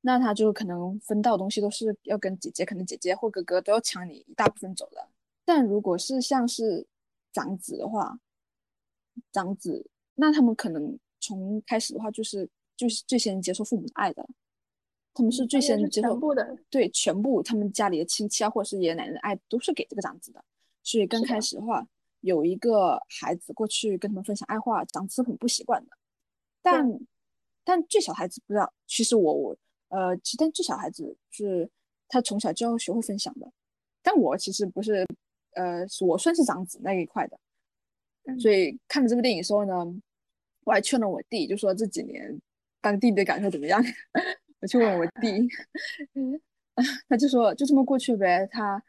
[0.01, 5.07] 那他就可能分到东西都是要跟姐姐，可能姐姐或哥哥都要抢你一大部分走的。
[5.45, 6.85] 但如果是像是
[7.31, 8.19] 长子的话，
[9.31, 12.49] 长子，那他们可能从开始的话就是。
[12.77, 14.27] 就是最先接受父母的爱的，
[15.13, 20.43] 他们是最先接受的，对全部他们家里的亲戚啊，或者是爷爷奶奶的爱都是给这个长子的。
[20.81, 21.87] 所以刚开始的话，
[22.21, 25.91] 有一个孩子过去跟他们分享爱话，长子很不习惯的。
[26.61, 26.87] 但
[27.63, 29.57] 但最小孩子不知道，其实我我
[29.89, 31.69] 呃，其实但这小孩子是
[32.07, 33.51] 他从小就要学会分享的。
[34.03, 35.05] 但我其实不是，
[35.53, 37.39] 呃，我算是长子那一块的，
[38.39, 39.73] 所以看了这部电影之后呢，
[40.63, 42.39] 我还劝了我弟，就说这几年
[42.81, 43.79] 当弟弟的感受怎么样？
[44.61, 45.47] 我去问我弟
[47.09, 48.47] 他就说就这么过去呗。
[48.47, 48.81] 他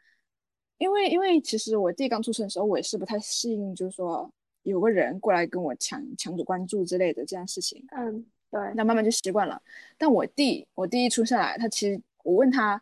[0.83, 4.29] 因为因为其实我弟刚出生的时候，我也是不太适应，就是说
[4.63, 7.85] 有个人过来跟我抢抢走关注之类的这样事情。
[7.95, 8.59] 嗯，对。
[8.75, 9.61] 那慢慢就习惯了。
[9.97, 12.81] 但我弟，我弟一出生来，他其实我问他。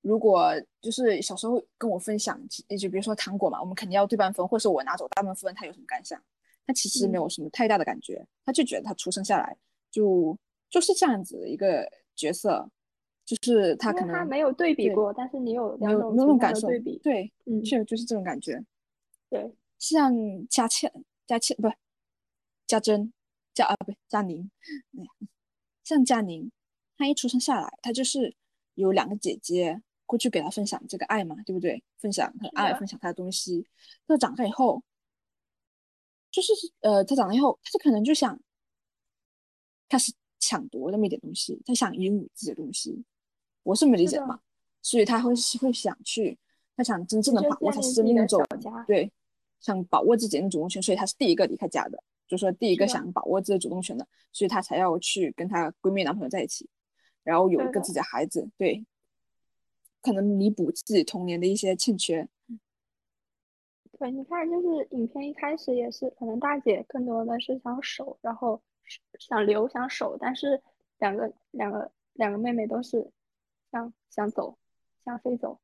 [0.00, 2.40] 如果就是小时候跟我分享，
[2.80, 6.18] 就比如说糖果嘛，我们肯定要对半分，或者是我拿走大半分，他有什么感想？
[6.66, 9.54] 他其实没有什么太大的感觉，他就觉得他出生下来
[9.90, 10.38] 就
[10.70, 12.70] 就是这样子的一个角色，
[13.28, 16.66] 就是他可能他没有对比过，但是你有没有那种感受？
[16.66, 18.58] 对比，对，嗯，确实就是这种感觉。
[19.28, 20.10] 对，像
[20.48, 20.90] 佳倩，
[21.26, 21.70] 佳倩不，
[22.66, 23.12] 佳珍，
[23.52, 24.50] 佳啊不佳宁，
[25.84, 26.50] 像佳宁，
[26.96, 28.34] 她一出生下来，她就是
[28.76, 29.82] 有两个姐姐。
[30.06, 31.84] 过去给她分享这个爱嘛，对不对？
[31.98, 33.66] 分享她的爱，分享她的东西。
[34.06, 34.82] 她长大以后，
[36.30, 38.40] 就是呃，她长大以后，她就可能就想
[39.86, 43.04] 开始抢夺那么一点东西，她想拥有自己的东西。
[43.68, 44.40] 我是没理解嘛，
[44.80, 46.38] 所以他会会想去，
[46.74, 48.42] 他想真正的把握他生命中
[48.86, 49.12] 对，
[49.60, 56.66] 想把握自己的主动权，所以他是第一个离开家的，就说第一个想把握自己主动权的，所以他才要去跟他闺蜜男朋友在一起，
[57.22, 58.86] 然后有一个自己的孩子，对。
[60.00, 62.26] 可能弥补自己童年的一些欠缺。
[63.98, 68.62] 对，你看，就是影片一开始也是，可能大姐更多的是想守，然后
[69.18, 70.62] 想留想守，但是
[70.98, 73.10] 两个两个两个妹妹都是
[73.70, 74.58] 想想走，
[75.04, 75.58] 想飞走。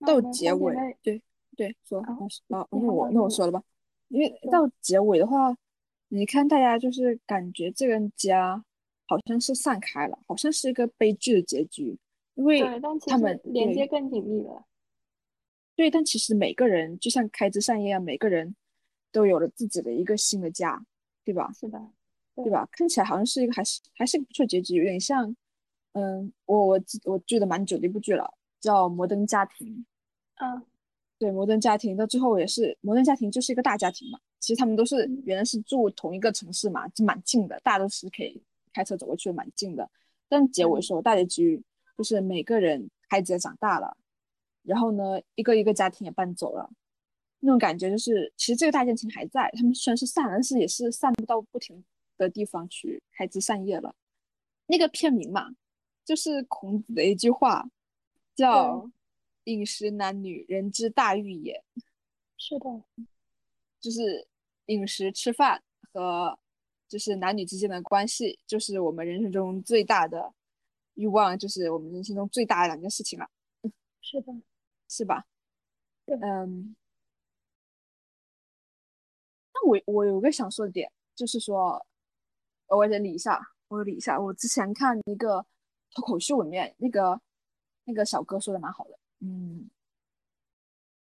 [0.00, 1.22] 到结尾，对
[1.56, 2.16] 对，说啊，
[2.48, 3.62] 那我那我说了吧，
[4.08, 5.56] 因为到结尾的话，
[6.08, 8.64] 你看大家就是感觉这个家
[9.06, 11.98] 好像是散开了，好像是一个悲剧的结局。
[12.34, 12.60] 因为
[13.06, 14.66] 他们连接更紧密了，
[15.74, 18.54] 对，但其实每个人就像开枝散叶一样，每个人
[19.10, 20.84] 都有了自己的一个新的家，
[21.24, 21.50] 对吧？
[21.54, 21.90] 是的，
[22.34, 22.68] 对吧？
[22.70, 25.34] 看起来好像是一个还是还是个不错结局，有点像，
[25.98, 29.66] 嗯，我我记我记得蛮久的一部剧了，叫《摩登家庭》。
[30.44, 30.62] 嗯，
[31.18, 34.18] 对，《摩登家庭》到最后也是，《摩登家庭》就是一个大家庭嘛。
[34.38, 38.42] 其实他们都是原来是住同一个城市嘛，就蛮近的，大家都是可以
[38.74, 39.90] 开车走过去，蛮近的。
[40.28, 41.62] 但结尾时候，大结局。
[41.96, 43.96] 就是每个人孩子也长大了，
[44.62, 46.68] 然后呢，一个一个家庭也搬走了，
[47.40, 51.82] 那种感觉就是，其实这个大家庭还在，他们虽然是散了，但是也是散不到不停
[52.18, 53.94] 的地方去开枝散叶了。
[54.66, 55.48] 那个片名嘛，
[56.06, 57.68] 就是孔子的一句话，
[58.34, 58.88] 叫
[59.44, 61.62] “饮食男女，人之大欲也”。
[62.38, 62.82] 是的，
[63.80, 64.26] 就是
[64.66, 65.62] 饮食吃饭
[65.92, 66.38] 和
[66.88, 70.32] 就是男女之间的关系，就是我们人生中最大的。
[70.94, 73.28] 欲望就是我们人生中最大的两件事情了，
[74.00, 74.32] 是的，
[74.88, 75.26] 是吧？
[76.06, 76.74] 对，嗯。
[79.52, 81.84] 那我我有个想说的点，就是说，
[82.68, 83.38] 我得理一下，
[83.68, 84.18] 我理一下。
[84.18, 85.44] 我之前看一个
[85.90, 87.20] 脱口秀里面，那个
[87.84, 89.68] 那个小哥说的蛮好的，嗯，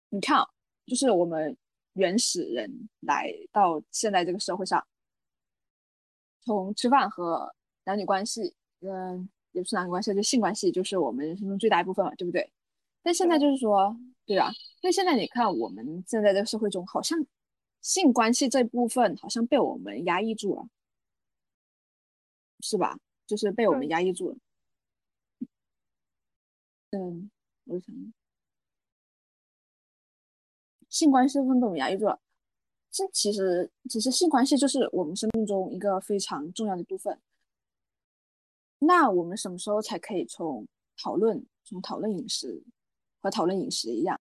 [0.09, 0.45] 你看，
[0.85, 1.55] 就是我们
[1.93, 4.85] 原始人来到现在这个社会上，
[6.41, 7.53] 从吃饭和
[7.85, 9.29] 男女关系，嗯。
[9.53, 12.47] 也不是男女关系，就性关系，就是我们人生中最大一部分嘛，对不对？
[13.01, 14.51] 但现在就是说，对啊？
[14.83, 17.17] 那现在你看，我们现在这个社会中，好像
[17.81, 20.67] 性关系这部分好像被我们压抑住了，
[22.59, 22.99] 是吧？
[23.25, 24.37] 就是被我们压抑住了。
[26.91, 27.29] 嗯，
[27.65, 28.13] 我想，
[30.89, 32.19] 性关系我们压抑住了。
[32.89, 37.19] 这其实，其实性关系就是我们生命中一个非常重要的部分。
[38.79, 42.63] 那我们什么时候才可以从讨论从讨论饮食
[43.19, 44.19] 和讨论饮食一样，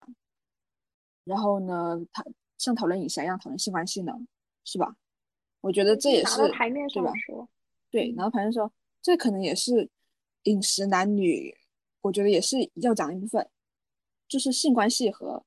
[1.23, 2.23] 然后呢，讨
[2.57, 4.13] 像讨论饮食一样讨论性关系呢？
[4.65, 4.95] 是吧？
[5.61, 6.41] 我觉得这也是
[6.89, 7.13] 对吧？
[7.89, 8.71] 对，然后反正说，
[9.01, 9.89] 这可能也是
[10.43, 11.55] 饮食男女，
[12.01, 13.49] 我觉得也是要讲的一部分，
[14.27, 15.43] 就是性关系和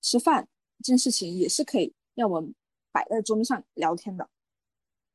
[0.00, 0.48] 吃饭
[0.78, 2.54] 这件事情也是可以让我们
[2.90, 4.28] 摆在桌面上聊天的。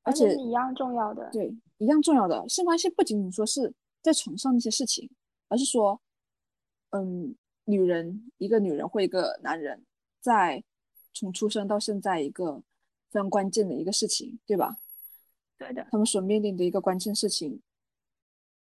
[0.04, 5.10] 而且一样重要的，对，一样重要的性关系不仅仅说是在床上那些事情，
[5.50, 6.02] 而是说，
[6.92, 7.36] 嗯，
[7.66, 9.86] 女人一个女人或一个男人，
[10.22, 10.64] 在
[11.14, 12.64] 从出生到现在一个
[13.10, 14.78] 非常关键的一个事情，对吧？
[15.58, 17.62] 对的，他们所面临的一个关键事情。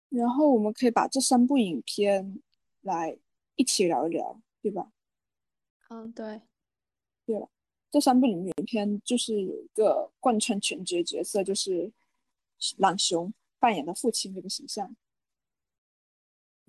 [0.08, 2.40] 然后我们可以把这三部影片
[2.82, 3.16] 来
[3.56, 4.90] 一起聊一聊，对吧？
[5.88, 6.42] 嗯，对，
[7.26, 7.48] 对了。
[7.90, 11.90] 这三部影片就是有一个贯穿全局的角色，就是
[12.76, 14.94] 朗雄，扮演的父亲这个形象。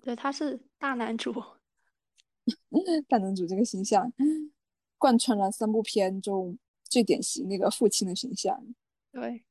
[0.02, 1.30] 对，他是大男主，
[3.06, 4.10] 大男主这个形象
[4.96, 8.74] 贯穿了三部片中最典型那个父亲的形象。
[9.12, 9.44] 对，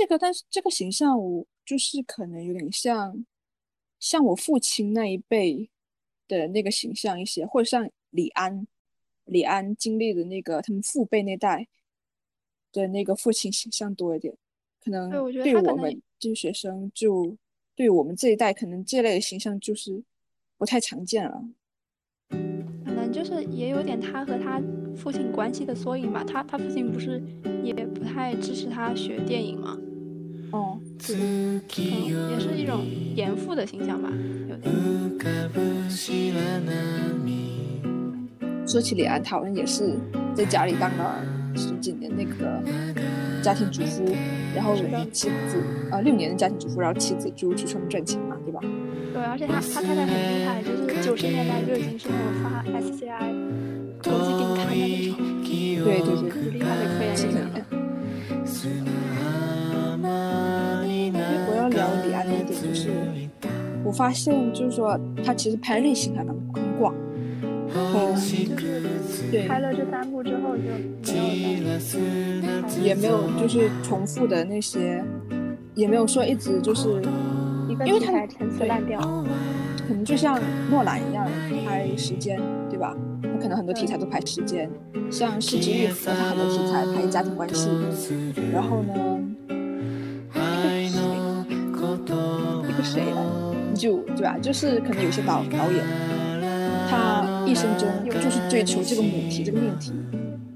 [0.00, 3.26] 这个但是这个形象我就是可能有点像
[3.98, 5.68] 像我父亲那一辈
[6.26, 8.66] 的那个形象一些，或者像李安，
[9.26, 11.68] 李安经历的那个他们父辈那代
[12.72, 14.34] 的那个父亲形象多一点，
[14.82, 17.36] 可能对我们这些学生就。
[17.76, 20.02] 对我们这一代，可能这类的形象就是
[20.58, 21.42] 不太常见了。
[23.12, 24.60] 就是也有点他和他
[24.96, 26.24] 父亲关系的缩影吧。
[26.26, 27.22] 他他父亲不是
[27.62, 29.76] 也不太支持他学电影吗？
[30.52, 31.60] 哦，可能，
[32.30, 32.80] 也是一种
[33.14, 34.10] 严父的形象吧。
[34.48, 34.72] 有点。
[38.66, 39.96] 说起李安，他好像也是
[40.34, 41.24] 在家里当了
[41.56, 42.62] 十几年那个
[43.42, 44.04] 家庭主妇。
[44.52, 44.74] 然后
[45.12, 45.62] 妻子
[45.92, 48.60] 呃六年的家庭主妇，然后妻子就出去外面赚钱嘛，对吧？
[49.12, 53.32] 对，而且他他太太很厉害，就是九十年代就已经是那种发 SCI
[54.02, 55.16] 国际顶刊的那种，
[55.84, 57.34] 对对对，很厉害的科研人
[61.48, 62.90] 我要聊李安的一点就是，
[63.84, 66.94] 我发现就是说他其实拍类型还蛮很广。
[67.72, 67.76] 就
[68.16, 68.46] 是
[69.46, 70.62] 拍了这三部之后就
[71.12, 71.60] 没有
[72.82, 75.04] 也没有就是重复的那些，
[75.76, 77.00] 也没有说一直就是，
[77.86, 79.00] 因为他陈词滥调，
[79.86, 80.38] 可能就像
[80.70, 81.26] 诺兰一样
[81.66, 82.96] 拍时间，对吧？
[83.22, 84.70] 他可能很多题材都拍时间，
[85.10, 87.68] 像《失之愈合》他很多题材拍家庭关系，
[88.52, 88.92] 然后呢，
[92.62, 93.22] 那个谁来，
[93.74, 94.36] 就对吧？
[94.40, 95.84] 就是可能有些导导演。
[96.88, 97.88] 他一生中
[98.20, 99.92] 就是追求这个母题这个命题，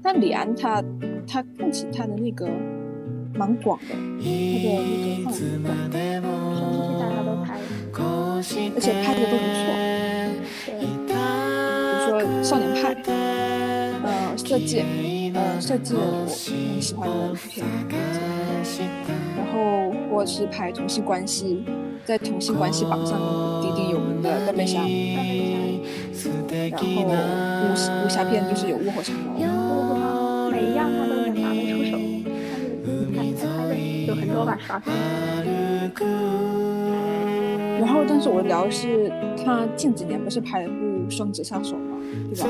[0.03, 0.83] 但李安他
[1.25, 2.45] 他看起他的那个
[3.37, 5.91] 蛮广的，他的那个范围广，
[6.23, 7.59] 什么题材他都拍，
[8.75, 9.65] 而且拍的都不错。
[10.65, 10.83] 对，比
[11.99, 12.11] 如说
[12.43, 12.95] 《少年派》，
[14.03, 14.07] 呃，
[14.47, 14.79] 《设计》，
[15.35, 17.65] 呃，《设计》我很喜欢的片，
[19.35, 19.55] 然后
[20.09, 21.65] 或者是拍同性关系，
[22.05, 23.19] 在同性关系榜上
[23.61, 24.85] 鼎鼎有名的《断背山》。
[26.71, 27.11] 然后武
[28.05, 29.35] 武侠片就是有《卧虎藏龙》，
[30.49, 31.83] 每一样他都能拿得出
[34.15, 34.57] 很多吧。
[37.79, 39.11] 然后，但是我聊的是
[39.43, 40.75] 他近几年不是拍了部
[41.09, 41.97] 《双子杀手》嘛，
[42.33, 42.47] 对吧？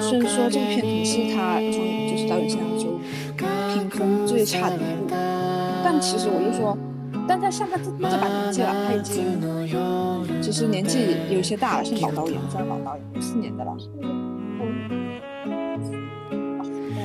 [0.00, 3.00] 虽然说这个片可能是他从就是导演生涯中
[3.72, 5.14] 评分最差的一部，
[5.82, 6.76] 但其实我就说。
[7.26, 9.38] 但他像他这这把年纪了，他已经
[10.42, 13.76] 其实年纪有些大了，是老导演，算老导演，五四年的了。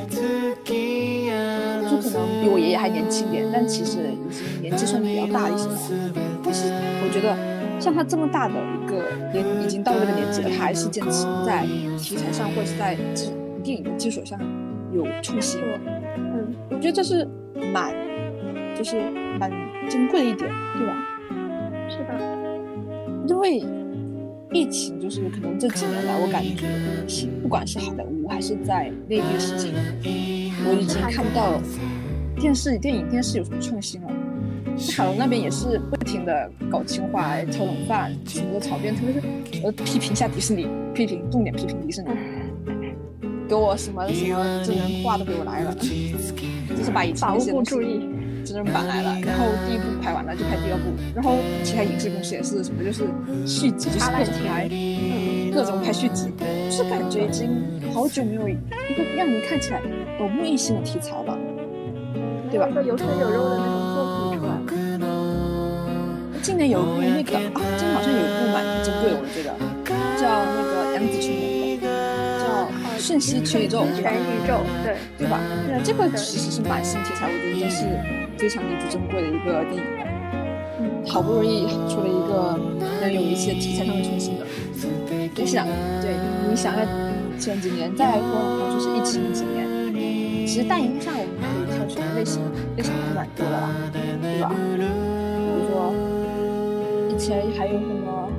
[0.10, 0.22] 就
[0.64, 1.85] 可能
[2.46, 6.14] 比我爷爷还年轻点，但其实已经年纪算比较大一些了。
[6.44, 7.36] 但是我觉得
[7.82, 9.02] 像他这么大的一个
[9.34, 11.66] 年，已经到这个年纪了，他还是坚持在
[11.98, 12.96] 题材上或者是在
[13.64, 14.40] 电影的基础上
[14.94, 15.60] 有创新。
[16.18, 17.28] 嗯，我觉得这是
[17.74, 17.92] 蛮，
[18.78, 19.02] 就是
[19.40, 19.52] 蛮。
[19.88, 20.50] 珍贵的一点，
[20.80, 20.96] 对吧？
[21.88, 22.14] 是的，
[23.28, 23.64] 因为
[24.52, 26.66] 疫情，就是可能这几年来，我感觉
[27.08, 29.70] 是，不管是好莱坞还是在内地市场，
[30.66, 31.62] 我已经看不到
[32.36, 34.08] 电视、电影、电视有什么创新了。
[34.96, 39.22] 海龙那边也是不停的搞情怀、炒冷饭，什么都炒遍，特别是
[39.64, 42.10] 呃批评一下迪士尼，批评重点批评迪士尼，
[43.48, 48.10] 给我什么什么真人化都给我来了，就是把以前那些东西。
[48.46, 53.04] 真人版来了，然后第一部拍完了就拍第二部，然后其他影视公司也是什么就是
[53.44, 54.70] 续集，就是各种拍，
[55.52, 56.28] 各种拍续集，
[56.70, 57.50] 就是感觉已经
[57.92, 59.82] 好久没有一个让你看起来
[60.20, 61.35] 耳目一新的题材了，
[62.56, 62.70] 对吧？
[62.70, 64.56] 一个有血有肉的那种作品出来。
[66.42, 69.52] 今年有一部那个啊，今年好像有一部蛮珍贵，我觉得
[70.16, 70.24] 叫
[70.56, 71.84] 那个杨紫琼演的，
[72.40, 72.48] 叫
[73.02, 75.38] 《瞬息全宇宙》，全宇宙，对对吧？
[75.68, 77.84] 对，这个其实是蛮新题材，我觉得真是。
[78.38, 79.84] 非常弥足珍贵的一个电影，
[80.82, 82.60] 嗯，好不容易出了一个
[83.00, 84.46] 能有一些题材上的创新的，
[85.36, 85.66] 你想，
[86.02, 86.12] 对，
[86.50, 86.86] 你想想
[87.40, 92.42] 前几年再过后就是疫情几年，其实大荧幕上我们可以的类型
[92.78, 94.50] 类型还蛮多的啦，对吧？
[94.50, 94.56] 比
[95.52, 95.94] 如说
[97.10, 98.32] 以前还有什么，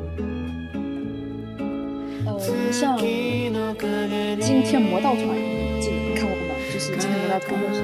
[2.27, 2.29] 呃，
[2.73, 6.55] 像惊天魔盗团，你看过吗？
[6.73, 7.81] 就是惊天魔盗团，或是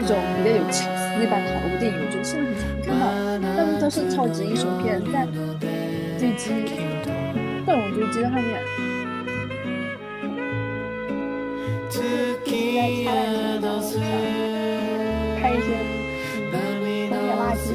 [0.00, 0.92] 那种比较有强。
[1.18, 3.02] 那版好的电影，我觉得现在很少看到，
[3.56, 5.26] 但是都是超级英雄片，在
[6.18, 6.50] 追击
[7.64, 8.44] 各种追击上面，
[15.66, 15.82] 就是
[16.52, 16.54] 在
[17.36, 17.68] 拍一些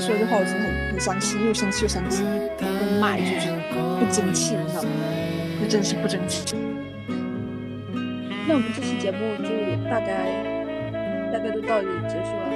[0.00, 2.24] 说这话，我真的很很伤心，又生气又伤心。
[2.60, 3.46] 我骂一句就是
[3.98, 4.88] 不争气，你知道吗？
[5.60, 6.56] 这真是不争气。
[8.48, 9.48] 那我们这期节目就
[9.90, 10.44] 大概
[11.32, 12.46] 大概就到这里结束了。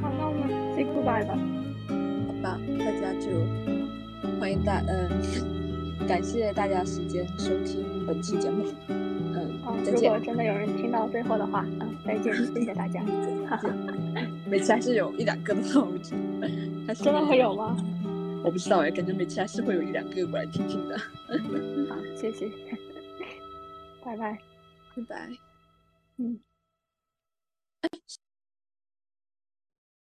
[0.00, 1.36] 好，那我们 say goodbye 吧。
[2.26, 3.26] 好吧，大家就
[4.40, 5.10] 欢迎大嗯，
[6.08, 8.64] 感谢大家时间收听本期节目。
[9.84, 13.02] 如果真的有人听到最后的话，嗯，再见，谢谢大家。
[14.48, 15.64] 每次还是有一两个的。
[16.94, 17.76] 真的会有吗？
[18.44, 20.96] 我不知道哎，感觉每次还是会有一两个过来听听的。
[20.98, 22.48] 好，谢谢。
[24.04, 24.38] 拜拜，
[24.94, 25.28] 拜拜，
[26.18, 26.38] 嗯。